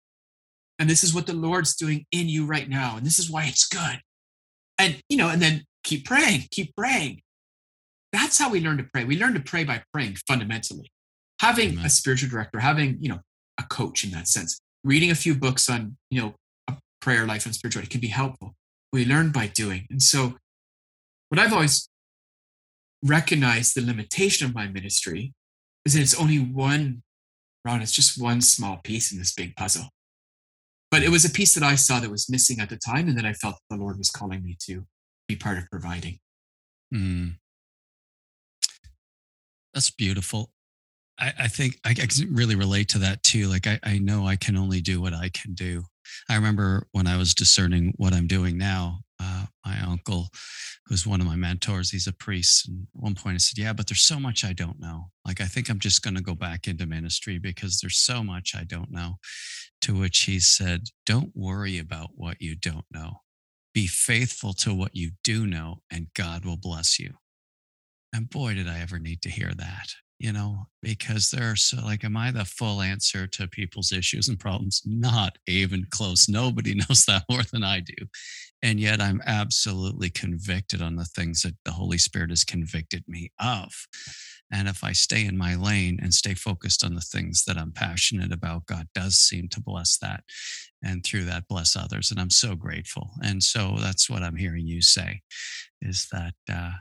[0.79, 2.96] And this is what the Lord's doing in you right now.
[2.96, 4.01] And this is why it's good.
[4.79, 7.20] And, you know, and then keep praying, keep praying.
[8.12, 9.04] That's how we learn to pray.
[9.04, 10.90] We learn to pray by praying fundamentally.
[11.40, 11.86] Having Amen.
[11.86, 13.20] a spiritual director, having, you know,
[13.58, 16.34] a coach in that sense, reading a few books on, you know,
[16.68, 18.54] a prayer life and spirituality can be helpful.
[18.92, 19.86] We learn by doing.
[19.90, 20.36] And so
[21.28, 21.88] what I've always
[23.04, 25.32] recognized the limitation of my ministry
[25.84, 27.02] is that it's only one,
[27.64, 29.90] Ron, it's just one small piece in this big puzzle.
[30.90, 33.18] But it was a piece that I saw that was missing at the time and
[33.18, 34.86] that I felt the Lord was calling me to
[35.28, 36.18] be part of providing.
[36.92, 37.36] Mm.
[39.78, 40.50] That's beautiful.
[41.20, 43.46] I, I think I, I can really relate to that too.
[43.46, 45.84] Like I, I know I can only do what I can do.
[46.28, 50.30] I remember when I was discerning what I'm doing now, uh, my uncle,
[50.86, 52.66] who's one of my mentors, he's a priest.
[52.66, 55.12] And at one point I said, Yeah, but there's so much I don't know.
[55.24, 58.56] Like, I think I'm just going to go back into ministry because there's so much
[58.56, 59.18] I don't know.
[59.82, 63.20] To which he said, Don't worry about what you don't know.
[63.72, 67.14] Be faithful to what you do know, and God will bless you.
[68.12, 72.04] And boy, did I ever need to hear that you know, because they're so like,
[72.04, 74.82] am I the full answer to people's issues and problems?
[74.84, 76.28] Not even close.
[76.28, 77.94] Nobody knows that more than I do.
[78.62, 83.30] And yet I'm absolutely convicted on the things that the Holy Spirit has convicted me
[83.38, 83.72] of.
[84.50, 87.70] And if I stay in my lane and stay focused on the things that I'm
[87.70, 90.24] passionate about, God does seem to bless that
[90.82, 92.10] and through that bless others.
[92.10, 93.10] And I'm so grateful.
[93.22, 95.20] And so that's what I'm hearing you say
[95.80, 96.72] is that, uh,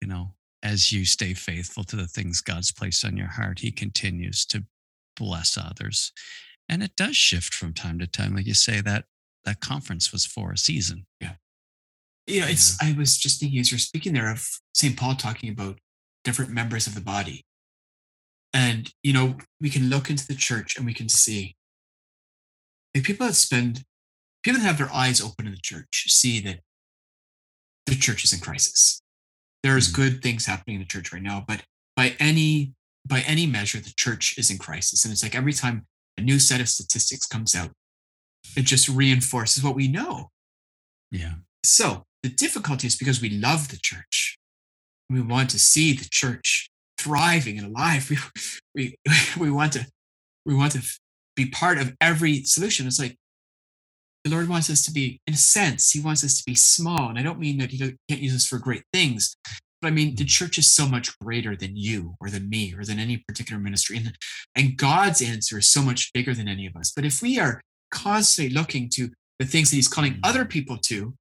[0.00, 0.32] you know,
[0.62, 4.64] as you stay faithful to the things God's placed on your heart, He continues to
[5.16, 6.12] bless others.
[6.68, 8.34] And it does shift from time to time.
[8.34, 9.04] Like you say, that
[9.44, 11.06] that conference was for a season.
[11.20, 11.34] Yeah.
[12.26, 14.96] You know, it's I was just thinking as you're speaking there of St.
[14.96, 15.78] Paul talking about
[16.24, 17.46] different members of the body.
[18.52, 21.56] And you know, we can look into the church and we can see
[22.94, 23.84] like people that spend
[24.42, 26.60] people that have their eyes open in the church see that
[27.86, 29.00] the church is in crisis
[29.62, 31.62] there's good things happening in the church right now but
[31.96, 32.72] by any
[33.06, 35.04] by any measure the church is in crisis.
[35.04, 37.70] And it's like every time a new set of statistics comes out
[38.56, 40.30] it just reinforces what we know.
[41.10, 41.34] Yeah.
[41.64, 44.38] so the difficulty is because we love the church.
[45.08, 48.10] We want to see the church thriving and alive.
[48.74, 49.86] We we we want to
[50.46, 50.82] we want to
[51.34, 52.86] be part of every solution.
[52.86, 53.16] It's like
[54.24, 57.08] the lord wants us to be in a sense he wants us to be small
[57.08, 59.36] and i don't mean that he don't- can't use us for great things
[59.80, 62.84] but i mean the church is so much greater than you or than me or
[62.84, 64.16] than any particular ministry and,
[64.56, 67.60] and god's answer is so much bigger than any of us but if we are
[67.90, 70.20] constantly looking to the things that he's calling Mhm.
[70.24, 71.14] other people to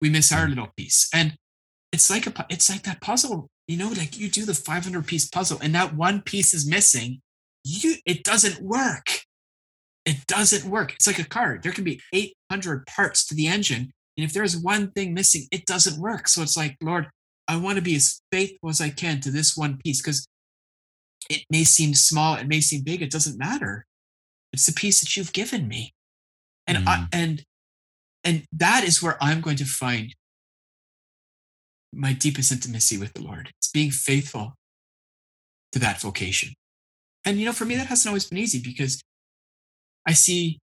[0.00, 0.50] we miss our Mhm.
[0.50, 1.36] little piece and
[1.92, 5.26] it's like a it's like that puzzle you know like you do the 500 piece
[5.28, 7.20] puzzle and that one piece is missing
[7.64, 9.22] you it doesn't work
[10.08, 13.90] it doesn't work it's like a car there can be 800 parts to the engine
[14.16, 17.08] and if there's one thing missing it doesn't work so it's like lord
[17.46, 20.26] i want to be as faithful as i can to this one piece because
[21.28, 23.84] it may seem small, it may seem big, it doesn't matter.
[24.52, 25.92] It's the piece that you've given me.
[26.66, 27.08] And I, Mm.
[27.12, 27.44] and
[28.24, 30.14] and that is where I'm going to find
[31.92, 33.52] my deepest intimacy with the Lord.
[33.58, 34.54] It's being faithful
[35.72, 36.54] to that vocation.
[37.24, 39.00] And you know, for me, that hasn't always been easy because
[40.08, 40.58] I see,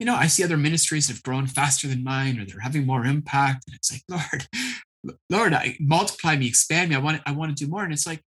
[0.00, 2.86] you know, I see other ministries that have grown faster than mine or they're having
[2.86, 3.64] more impact.
[3.66, 6.96] And it's like, Lord, Lord, I multiply me, expand me.
[6.96, 7.84] I want I want to do more.
[7.84, 8.22] And it's like,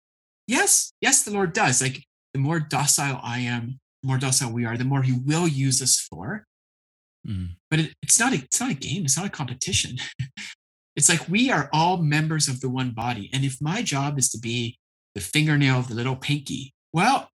[0.49, 1.81] yes, yes, the Lord does.
[1.81, 2.03] Like
[2.35, 5.81] the more docile I am, the more docile we are, the more He will use
[5.81, 6.45] us for.
[7.27, 7.51] Mm.
[7.71, 9.05] But it, it's not a it's not a game.
[9.05, 9.99] It's not a competition.
[10.97, 13.31] it's like we are all members of the one body.
[13.33, 14.77] And if my job is to be
[15.15, 17.31] the fingernail of the little pinky, well,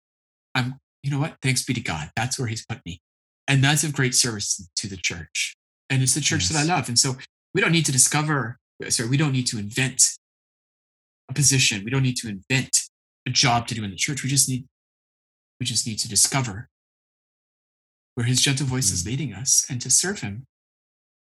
[0.56, 1.38] I'm you know what?
[1.42, 2.12] Thanks be to God.
[2.16, 3.02] That's where He's put me,
[3.48, 5.56] and that's of great service to the church.
[5.90, 6.88] And it's the church that I love.
[6.88, 7.16] And so
[7.54, 8.58] we don't need to discover.
[8.90, 10.18] Sorry, we don't need to invent
[11.30, 11.84] a position.
[11.84, 12.84] We don't need to invent
[13.28, 14.24] a job to do in the church.
[14.24, 14.66] We just need
[15.60, 16.70] we just need to discover
[18.16, 19.08] where his gentle voice is Mm.
[19.08, 20.46] leading us and to serve him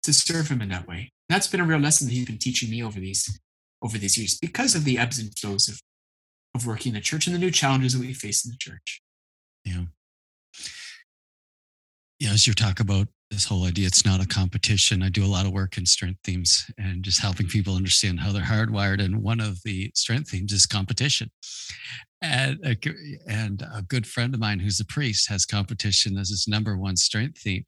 [0.03, 2.71] to serve him in that way that's been a real lesson that he's been teaching
[2.71, 3.41] me over these
[3.83, 5.81] over these years because of the ebbs and flows of
[6.55, 9.03] of working in the church and the new challenges that we face in the church
[9.65, 9.85] Yeah.
[12.19, 15.03] Yeah, as you talk about this whole idea, it's not a competition.
[15.03, 17.59] I do a lot of work in strength themes and just helping mm-hmm.
[17.59, 19.03] people understand how they're hardwired.
[19.03, 21.31] And one of the strength themes is competition.
[22.21, 22.77] And a,
[23.27, 26.97] and a good friend of mine who's a priest has competition as his number one
[26.97, 27.65] strength theme.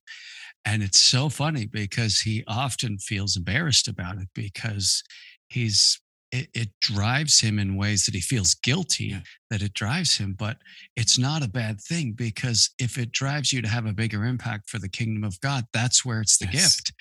[0.64, 5.02] And it's so funny because he often feels embarrassed about it because
[5.48, 6.01] he's
[6.32, 9.20] it, it drives him in ways that he feels guilty Yeah.
[9.50, 10.56] that it drives him but
[10.96, 14.70] it's not a bad thing because if it drives you to have a bigger impact
[14.70, 16.76] for the kingdom of god that's where it's the Yes.
[16.80, 16.92] gift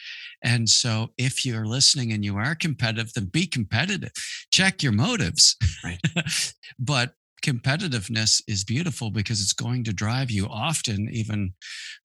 [0.44, 4.12] and so if you're listening and you are competitive then be competitive
[4.52, 6.00] check your motives Right.
[6.80, 11.54] but competitiveness is beautiful because it's going to drive you often even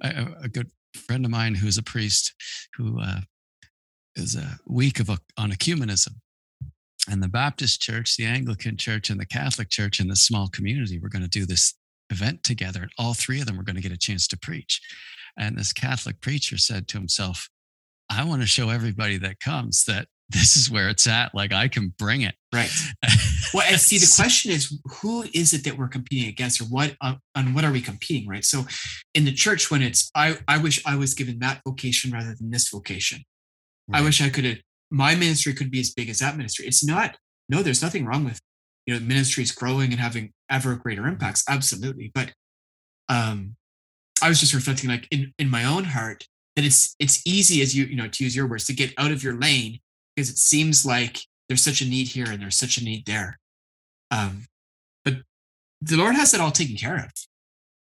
[0.02, 2.34] a, a- good friend of mine who's a priest
[2.76, 3.20] who uh,
[4.14, 6.14] is a week of a, on ecumenism
[7.08, 10.98] and the baptist church the anglican church and the catholic church in this small community
[10.98, 11.74] were going to do this
[12.10, 14.80] event together and all three of them were going to get a chance to preach.
[15.38, 17.48] And this catholic preacher said to himself
[18.10, 21.68] i want to show everybody that comes that this is where it's at like i
[21.68, 22.34] can bring it.
[22.52, 22.70] Right.
[23.54, 26.96] Well and see the question is who is it that we're competing against or what
[27.00, 28.44] uh, on, on what are we competing right?
[28.44, 28.66] So
[29.14, 32.50] in the church when it's i i wish i was given that vocation rather than
[32.50, 33.20] this vocation.
[33.92, 34.58] I wish I could have
[34.90, 36.66] my ministry could be as big as that ministry.
[36.66, 37.16] It's not.
[37.48, 38.40] No, there's nothing wrong with
[38.86, 41.44] you know ministries growing and having ever greater impacts.
[41.48, 42.32] Absolutely, but
[43.08, 43.56] um,
[44.22, 47.76] I was just reflecting like in in my own heart that it's it's easy as
[47.76, 49.80] you you know to use your words to get out of your lane
[50.14, 53.38] because it seems like there's such a need here and there's such a need there.
[54.10, 54.46] Um,
[55.04, 55.14] but
[55.80, 57.12] the Lord has it all taken care of.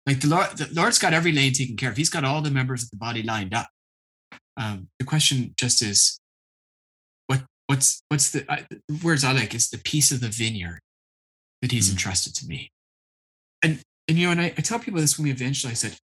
[0.06, 1.96] Like the Lord, the Lord's got every lane taken care of.
[1.96, 3.68] He's got all the members of the body lined up.
[4.56, 6.17] Um, the question just is,
[7.68, 8.66] what's what's the, I,
[9.04, 10.80] words I like is the piece of the vineyard
[11.62, 11.92] that He's Mm.
[11.92, 12.72] entrusted to me.
[13.62, 15.84] And and you know, and I, I tell people this when we evangelize.
[15.84, 15.98] I said,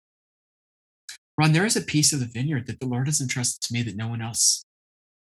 [1.39, 3.83] Ron, there is a piece of the vineyard that the Lord has entrusted to me
[3.83, 4.65] that no one else.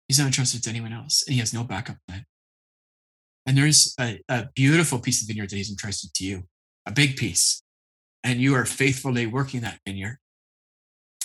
[0.07, 2.25] He's not entrusted to anyone else, and He has no backup plan.
[3.45, 6.43] And there's a, a beautiful piece of vineyard that He's entrusted to you,
[6.85, 7.61] a big piece,
[8.23, 10.17] and you are faithfully working that vineyard.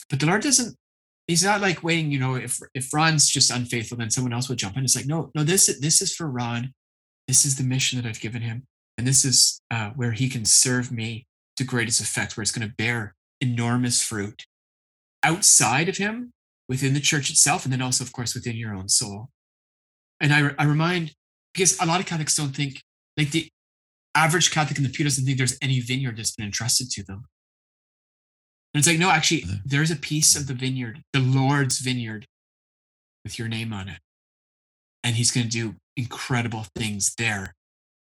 [0.09, 0.77] But the Lord doesn't.
[1.27, 2.11] He's not like waiting.
[2.11, 4.85] You know, if if Ron's just unfaithful, then someone else will jump in.
[4.85, 5.45] It's like, no, no.
[5.45, 6.73] This this is for Ron.
[7.29, 8.65] This is the mission that I've given him,
[8.99, 12.69] and this is uh, where he can serve me to greatest effect, where it's going
[12.69, 14.45] to bear enormous fruit
[15.23, 16.33] outside of him,
[16.69, 19.29] within the church itself, and then also, of course, within your own soul.
[20.21, 21.13] And I, I remind
[21.53, 22.81] because a lot of Catholics don't think
[23.17, 23.49] like the
[24.15, 27.25] average Catholic in the pew doesn't think there's any vineyard that's been entrusted to them.
[28.75, 32.27] And it's like, no, actually, there's a piece of the vineyard, the Lord's vineyard,
[33.25, 33.99] with your name on it.
[35.05, 37.55] And he's going to do incredible things there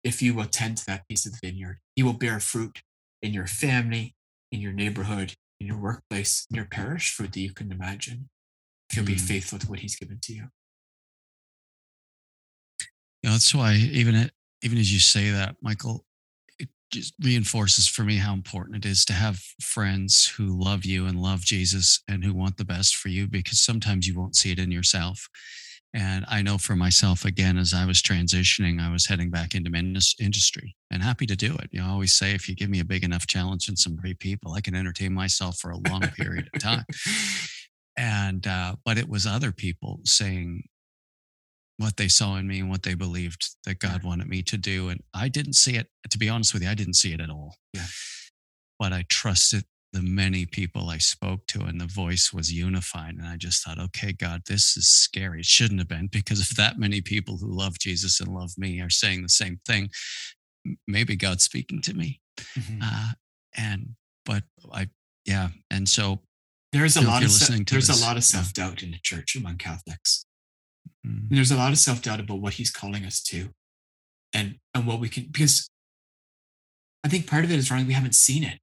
[0.03, 1.79] if you will tend to that piece of the vineyard.
[1.95, 2.81] He will bear fruit
[3.21, 4.13] in your family,
[4.51, 8.29] in your neighborhood, in your workplace, in your parish, fruit that you couldn't imagine.
[8.89, 9.27] If you'll be Mm.
[9.27, 10.51] faithful to what he's given to you.
[13.23, 16.05] You know, that's why even it, even as you say that, Michael,
[16.95, 21.21] just reinforces for me how important it is to have friends who love you and
[21.21, 24.59] love Jesus and who want the best for you because sometimes you won't see it
[24.59, 25.27] in yourself.
[25.93, 29.69] And I know for myself, again, as I was transitioning, I was heading back into
[30.19, 31.69] industry and happy to do it.
[31.71, 33.95] You know, I always say if you give me a big enough challenge and some
[33.95, 36.85] great people, I can entertain myself for a long period of time.
[37.97, 40.63] And, uh, but it was other people saying,
[41.77, 44.89] what they saw in me and what they believed that God wanted me to do.
[44.89, 47.29] And I didn't see it, to be honest with you, I didn't see it at
[47.29, 47.55] all.
[47.73, 47.87] Yeah.
[48.79, 53.15] But I trusted the many people I spoke to, and the voice was unified.
[53.15, 55.39] And I just thought, okay, God, this is scary.
[55.39, 58.81] It shouldn't have been because if that many people who love Jesus and love me
[58.81, 59.89] are saying the same thing,
[60.87, 62.19] maybe God's speaking to me.
[62.57, 62.79] Mm-hmm.
[62.83, 63.11] Uh,
[63.55, 63.95] and,
[64.25, 64.89] but I,
[65.25, 65.49] yeah.
[65.71, 66.19] And so
[66.73, 68.83] there's a you know, if lot of se- there's this, a lot of self doubt
[68.83, 70.25] in the church among Catholics.
[71.05, 73.49] Mm, there's a lot of self doubt about what he's calling us to,
[74.33, 75.69] and and what we can because
[77.03, 77.85] I think part of it is wrong.
[77.85, 78.59] We haven't seen it.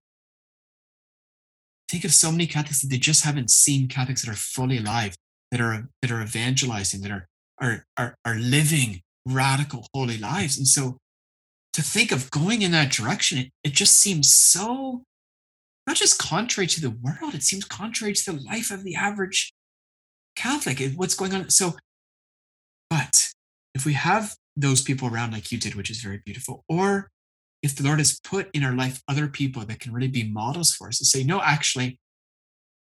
[1.88, 5.14] Think of so many Catholics that they just haven't seen Catholics that are fully alive,
[5.50, 7.28] that are that are evangelizing, that are
[7.60, 10.58] are are, are living radical holy lives.
[10.58, 10.98] And so
[11.74, 15.04] to think of going in that direction, it, it just seems so
[15.86, 19.52] not just contrary to the world, it seems contrary to the life of the average
[20.36, 20.80] Catholic.
[20.80, 21.50] It- What's going on?
[21.50, 21.76] So
[22.92, 23.32] but
[23.74, 27.08] if we have those people around like you did, which is very beautiful, or
[27.62, 30.74] if the Lord has put in our life other people that can really be models
[30.74, 31.98] for us to say, no, actually,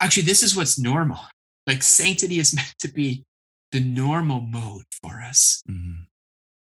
[0.02, 1.20] actually, this is what's normal.
[1.64, 3.24] Like sanctity is meant to be
[3.70, 5.62] the normal mode for us.
[5.70, 6.06] mhm.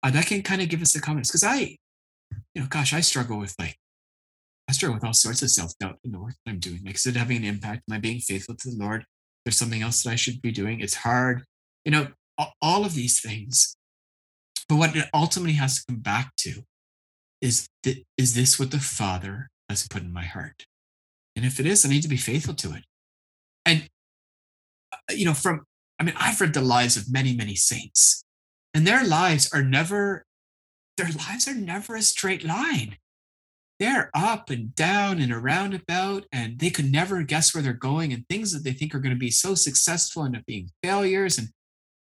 [0.02, 1.30] Uh, that can kind of give us the confidence.
[1.30, 1.78] Because I,
[2.54, 3.78] you know, gosh, I struggle with like,
[4.70, 6.82] I struggle with all sorts of self doubt in the work that I'm doing.
[6.86, 7.84] Like, is it having an impact?
[7.90, 9.06] Am I being faithful to the Lord?
[9.44, 10.80] There's something else that I should be doing.
[10.80, 11.44] It's hard.
[11.86, 12.08] You know,
[12.62, 13.78] all of these things.
[14.68, 16.64] But what it ultimately has to come back to
[17.42, 20.66] is that is this what the Father has put in my heart?
[21.36, 22.84] And if it is, I need to be faithful to it.
[23.66, 23.88] And
[24.92, 25.66] uh, you know, from
[26.00, 28.24] I mean, I've read the lives of many, many saints,
[28.74, 30.26] and their lives are never
[30.98, 32.98] their lives are never a straight line.
[33.80, 38.14] They're up and down and around about, and they could never guess where they're going,
[38.14, 41.38] and things that they think are going to be so successful end up being failures,
[41.38, 41.50] and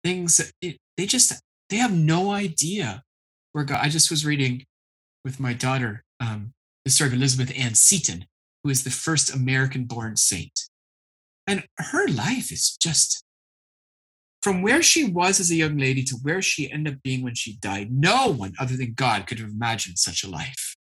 [0.05, 1.33] things it, they just
[1.71, 3.03] they have no idea
[3.53, 3.81] where God.
[3.83, 4.65] I just was reading
[5.25, 6.53] with my daughter um,
[6.85, 8.25] the story of Elizabeth Ann Seton,
[8.63, 10.69] who is the first American-born saint,
[11.47, 13.23] and her life is just
[14.43, 17.35] from where she was as a young lady to where she ended up being when
[17.35, 17.91] she died.
[17.91, 20.77] No one other than God could have imagined such a life.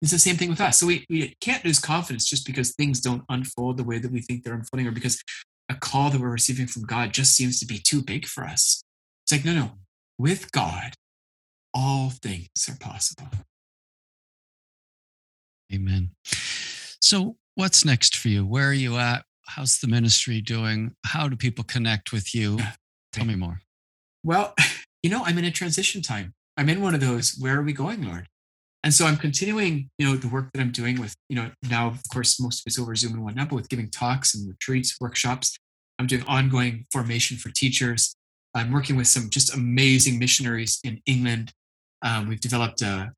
[0.00, 0.78] It's the same thing with us.
[0.78, 4.22] So we, we can't lose confidence just because things don't unfold the way that we
[4.22, 5.22] think they're unfolding, or because
[5.70, 8.82] a call that we're receiving from God just seems to be too big for us.
[9.22, 9.70] It's like, no, no,
[10.18, 10.94] with God,
[11.72, 13.28] all things are possible.
[15.72, 16.10] Amen.
[17.00, 18.44] So, what's next for you?
[18.44, 19.24] Where are you at?
[19.46, 20.96] How's the ministry doing?
[21.06, 22.58] How do people connect with you?
[23.12, 23.60] Tell me more.
[24.24, 24.54] Well,
[25.02, 26.34] you know, I'm in a transition time.
[26.56, 28.26] I'm in one of those, where are we going, Lord?
[28.82, 31.88] And so I'm continuing, you know, the work that I'm doing with, you know, now,
[31.88, 34.96] of course, most of it's over Zoom and whatnot, but with giving talks and retreats,
[35.00, 35.56] workshops.
[35.98, 38.14] I'm doing ongoing formation for teachers.
[38.54, 41.52] I'm working with some just amazing missionaries in England.
[42.02, 43.08] Um, we've developed uh,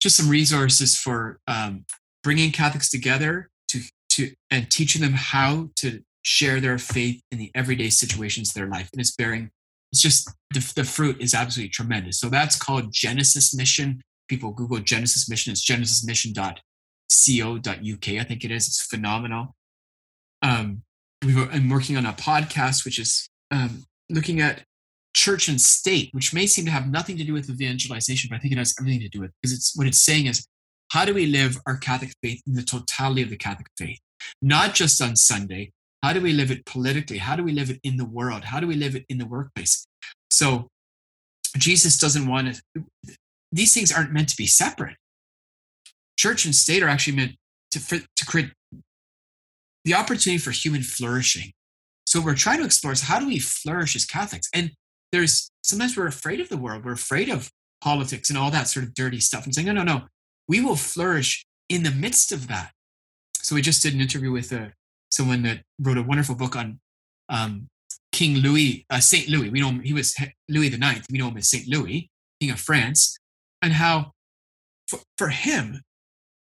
[0.00, 1.84] just some resources for um,
[2.22, 3.80] bringing Catholics together to
[4.10, 8.66] to and teaching them how to share their faith in the everyday situations of their
[8.68, 9.50] life, and it's bearing.
[9.92, 12.18] It's just the, the fruit is absolutely tremendous.
[12.18, 14.02] So that's called Genesis Mission.
[14.28, 15.52] People Google Genesis Mission.
[15.52, 18.08] It's genesismission.co.uk.
[18.08, 18.68] I think it is.
[18.68, 19.54] It's phenomenal.
[20.42, 20.82] Um,
[21.24, 24.62] we've, I'm working on a podcast which is um, looking at
[25.14, 28.38] church and state, which may seem to have nothing to do with evangelization, but I
[28.38, 30.46] think it has everything to do with it because it's what it's saying is
[30.92, 33.98] how do we live our Catholic faith in the totality of the Catholic faith,
[34.40, 35.72] not just on Sunday.
[36.02, 37.18] How do we live it politically?
[37.18, 38.44] How do we live it in the world?
[38.44, 39.86] How do we live it in the workplace?
[40.30, 40.68] So
[41.56, 42.84] Jesus doesn't want to.
[43.52, 44.96] These things aren't meant to be separate.
[46.18, 47.32] Church and state are actually meant
[47.70, 48.52] to for, to create
[49.84, 51.52] the opportunity for human flourishing.
[52.06, 54.48] So what we're trying to explore is how do we flourish as Catholics?
[54.54, 54.72] And
[55.12, 58.84] there's sometimes we're afraid of the world, we're afraid of politics and all that sort
[58.84, 60.02] of dirty stuff, and saying, no, no, no,
[60.48, 62.72] we will flourish in the midst of that.
[63.34, 64.68] So we just did an interview with uh,
[65.10, 66.80] someone that wrote a wonderful book on
[67.28, 67.68] um,
[68.12, 69.50] King Louis, uh, Saint Louis.
[69.50, 70.14] We know him, he was
[70.48, 71.06] Louis the Ninth.
[71.10, 73.17] We know him as Saint Louis, King of France,
[73.62, 74.12] and how
[74.88, 75.82] for, for him,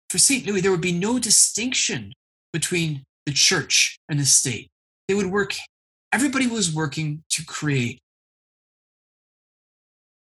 [0.10, 2.14] for Saint Louis, there would be no distinction
[2.54, 4.70] between the church and the state.
[5.08, 5.56] They would work.
[6.12, 8.00] Everybody was working to create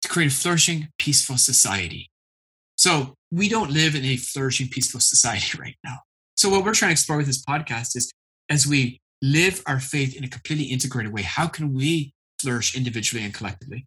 [0.02, 2.10] to create a flourishing, peaceful society.
[2.78, 5.98] So we don't live in a flourishing, peaceful society right now.
[6.38, 8.12] So what we're trying to explore with this podcast is
[8.50, 13.26] as we live our faith in a completely integrated way, how can we flourish individually
[13.26, 13.86] and collectively?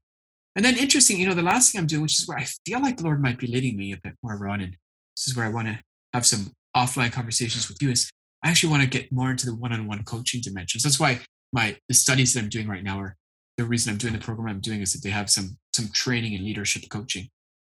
[0.54, 2.80] And then interesting, you know, the last thing I'm doing, which is where I feel
[2.80, 4.72] like the Lord might be leading me a bit more on, and
[5.16, 5.78] this is where I want to
[6.12, 8.10] have some offline conversations with you, is
[8.44, 10.82] I actually want to get more into the one-on-one coaching dimensions.
[10.82, 11.20] That's why
[11.52, 13.16] my the studies that I'm doing right now are
[13.56, 16.34] the reason I'm doing the program I'm doing is that they have some some training
[16.34, 17.28] and leadership coaching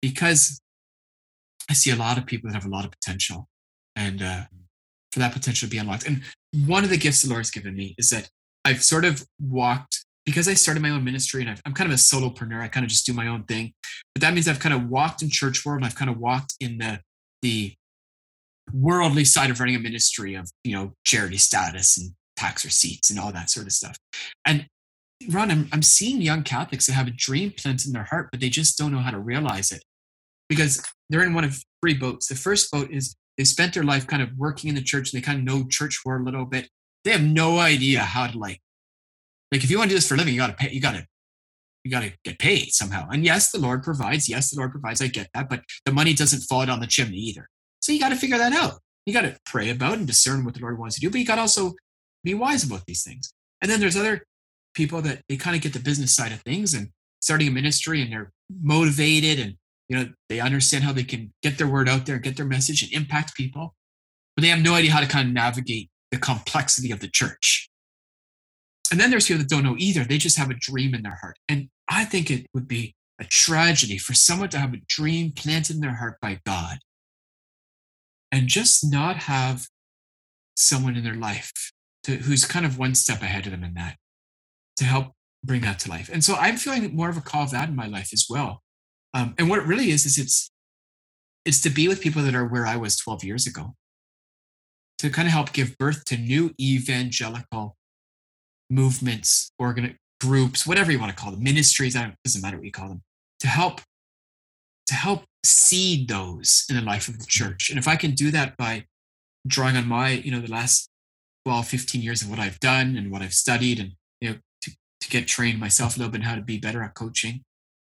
[0.01, 0.61] because
[1.69, 3.47] I see a lot of people that have a lot of potential
[3.95, 4.43] and uh,
[5.11, 6.07] for that potential to be unlocked.
[6.07, 6.23] And
[6.67, 8.29] one of the gifts the Lord's given me is that
[8.65, 11.93] I've sort of walked because I started my own ministry and i am kind of
[11.93, 12.61] a solopreneur.
[12.61, 13.73] I kind of just do my own thing,
[14.15, 15.77] but that means I've kind of walked in church world.
[15.77, 16.99] And I've kind of walked in the
[17.41, 17.73] the
[18.71, 23.19] worldly side of running a ministry of you know charity status and tax receipts and
[23.19, 23.97] all that sort of stuff.
[24.45, 24.67] And
[25.29, 28.39] Ron, I'm, I'm seeing young Catholics that have a dream planted in their heart, but
[28.39, 29.83] they just don't know how to realize it
[30.49, 32.27] because they're in one of three boats.
[32.27, 35.21] The first boat is they spent their life kind of working in the church and
[35.21, 36.69] they kind of know church world a little bit.
[37.03, 38.59] They have no idea how to like,
[39.53, 40.81] like if you want to do this for a living, you got to pay, you
[40.81, 41.05] got to,
[41.83, 43.07] you got to get paid somehow.
[43.09, 44.27] And yes, the Lord provides.
[44.27, 45.01] Yes, the Lord provides.
[45.01, 47.47] I get that, but the money doesn't fall down the chimney either.
[47.81, 48.79] So you got to figure that out.
[49.05, 51.25] You got to pray about and discern what the Lord wants to do, but you
[51.25, 51.73] got to also
[52.23, 53.33] be wise about these things.
[53.61, 54.23] And then there's other
[54.73, 56.89] people that they kind of get the business side of things and
[57.21, 58.31] starting a ministry and they're
[58.61, 59.55] motivated and
[59.87, 62.45] you know they understand how they can get their word out there and get their
[62.45, 63.75] message and impact people
[64.35, 67.69] but they have no idea how to kind of navigate the complexity of the church
[68.93, 71.17] and then there's people that don't know either they just have a dream in their
[71.19, 75.31] heart and i think it would be a tragedy for someone to have a dream
[75.31, 76.77] planted in their heart by god
[78.31, 79.67] and just not have
[80.55, 81.71] someone in their life
[82.03, 83.97] to, who's kind of one step ahead of them in that
[84.77, 85.13] to help
[85.43, 86.09] bring that to life.
[86.11, 88.61] And so I'm feeling more of a call of that in my life as well.
[89.13, 90.49] Um, and what it really is is it's
[91.45, 93.75] it's to be with people that are where I was 12 years ago,
[94.99, 97.75] to kind of help give birth to new evangelical
[98.69, 101.95] movements, organ groups, whatever you want to call them, ministries.
[101.95, 103.01] It doesn't matter what you call them,
[103.39, 103.81] to help
[104.87, 107.69] to help seed those in the life of the church.
[107.69, 108.85] And if I can do that by
[109.47, 110.89] drawing on my, you know, the last
[111.45, 113.91] 12, 15 years of what I've done and what I've studied and
[114.21, 114.35] you know
[115.03, 117.43] to get trained myself a little bit how to be better at coaching.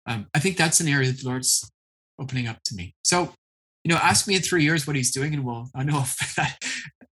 [0.05, 1.69] Um, I think that's an area that the Lord's
[2.19, 2.93] opening up to me.
[3.03, 3.33] So,
[3.83, 6.35] you know, ask me in three years what He's doing, and we'll I know if
[6.35, 6.57] that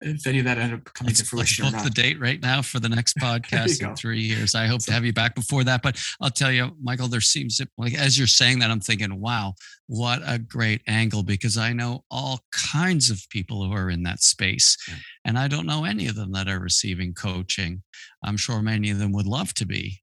[0.00, 1.64] if any of that ended up coming let's, to fruition.
[1.64, 4.54] Let's book the date right now for the next podcast in three years.
[4.54, 5.82] I hope so, to have you back before that.
[5.82, 9.54] But I'll tell you, Michael, there seems like as you're saying that, I'm thinking, wow,
[9.86, 14.22] what a great angle because I know all kinds of people who are in that
[14.22, 14.94] space, yeah.
[15.24, 17.82] and I don't know any of them that are receiving coaching.
[18.24, 19.99] I'm sure many of them would love to be,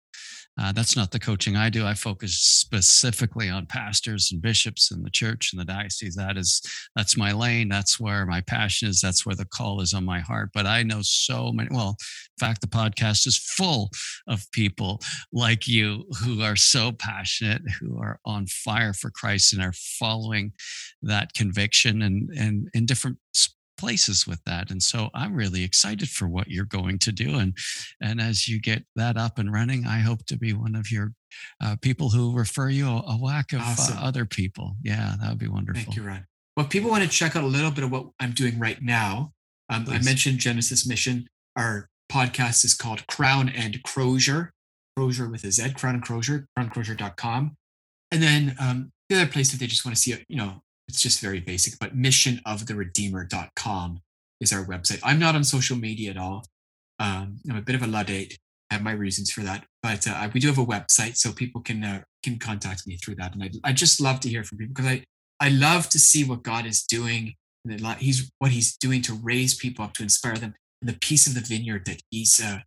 [0.60, 1.86] uh, that's not the coaching I do.
[1.86, 6.16] I focus specifically on pastors and bishops and the church and the diocese.
[6.16, 6.62] That is
[6.96, 7.70] that's my lane.
[7.70, 9.00] That's where my passion is.
[9.00, 10.50] That's where the call is on my heart.
[10.54, 11.70] But I know so many.
[11.72, 13.92] Well, in fact, the podcast is full
[14.28, 15.00] of people
[15.32, 20.54] like you who are so passionate, who are on fire for Christ and are following
[21.04, 23.18] that conviction and and in different
[23.78, 27.56] places with that and so i'm really excited for what you're going to do and
[28.02, 31.14] and as you get that up and running i hope to be one of your
[31.62, 33.98] uh, people who refer you a, a whack of uh, awesome.
[33.98, 34.76] uh, other people.
[34.82, 35.84] Yeah that would be wonderful.
[35.84, 36.26] thank you Ron.
[36.56, 39.32] well people want to check out a little bit of what i'm doing right now
[39.70, 41.28] um, i mentioned genesis mission.
[41.56, 44.54] Our podcast is called crown and crozier
[44.96, 47.56] crozier with a z crown and crozier crowncrozier.com
[48.12, 51.02] and then um, the other place that they just want to see you know it's
[51.02, 54.00] just very basic, but missionoftheredeemer.com
[54.40, 55.00] is our website.
[55.04, 56.46] I'm not on social media at all.
[57.00, 58.38] Um, I'm a bit of a Luddite.
[58.72, 61.62] I have my reasons for that, but uh, we do have a website, so people
[61.62, 63.34] can uh, can contact me through that.
[63.34, 65.04] And I I just love to hear from people because I
[65.40, 69.56] I love to see what God is doing and he's what he's doing to raise
[69.56, 72.60] people up to inspire them and the piece of the vineyard that he's uh,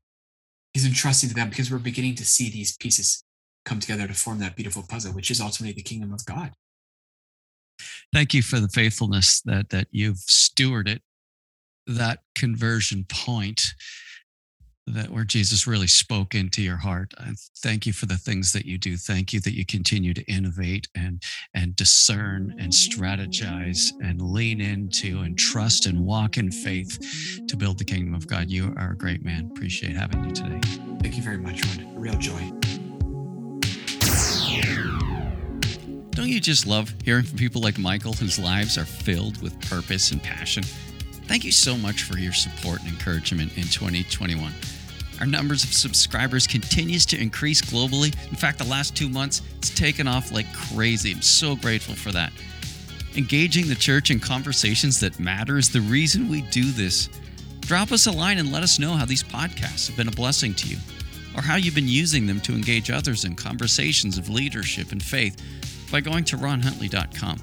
[0.72, 3.22] he's entrusting to them because we're beginning to see these pieces
[3.64, 6.52] come together to form that beautiful puzzle, which is ultimately the kingdom of God
[8.12, 11.00] thank you for the faithfulness that that you've stewarded
[11.86, 13.74] that conversion point
[14.86, 17.14] that where Jesus really spoke into your heart.
[17.58, 18.96] Thank you for the things that you do.
[18.96, 21.22] Thank you that you continue to innovate and
[21.54, 26.98] and discern and strategize and lean into and trust and walk in faith
[27.46, 28.50] to build the kingdom of God.
[28.50, 29.50] You are a great man.
[29.52, 30.60] Appreciate having you today.
[31.00, 32.00] Thank you very much, Ron.
[32.00, 32.52] Real joy.
[36.20, 40.10] Don't you just love hearing from people like Michael whose lives are filled with purpose
[40.10, 40.62] and passion?
[41.24, 44.52] Thank you so much for your support and encouragement in 2021.
[45.20, 48.14] Our numbers of subscribers continues to increase globally.
[48.28, 51.12] In fact, the last 2 months it's taken off like crazy.
[51.12, 52.34] I'm so grateful for that.
[53.16, 57.08] Engaging the church in conversations that matter is the reason we do this.
[57.60, 60.52] Drop us a line and let us know how these podcasts have been a blessing
[60.56, 60.76] to you
[61.34, 65.42] or how you've been using them to engage others in conversations of leadership and faith
[65.90, 67.40] by going to ronhuntley.com.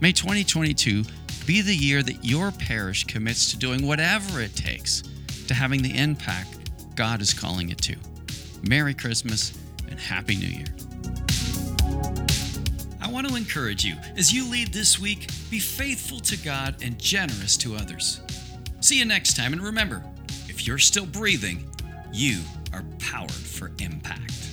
[0.00, 1.04] May 2022
[1.46, 5.02] be the year that your parish commits to doing whatever it takes
[5.46, 7.96] to having the impact God is calling it to.
[8.68, 9.56] Merry Christmas
[9.88, 10.66] and Happy New Year.
[13.00, 16.98] I want to encourage you as you lead this week, be faithful to God and
[16.98, 18.20] generous to others.
[18.80, 20.02] See you next time, and remember
[20.48, 21.64] if you're still breathing,
[22.12, 22.40] you
[22.72, 24.45] are powered for impact.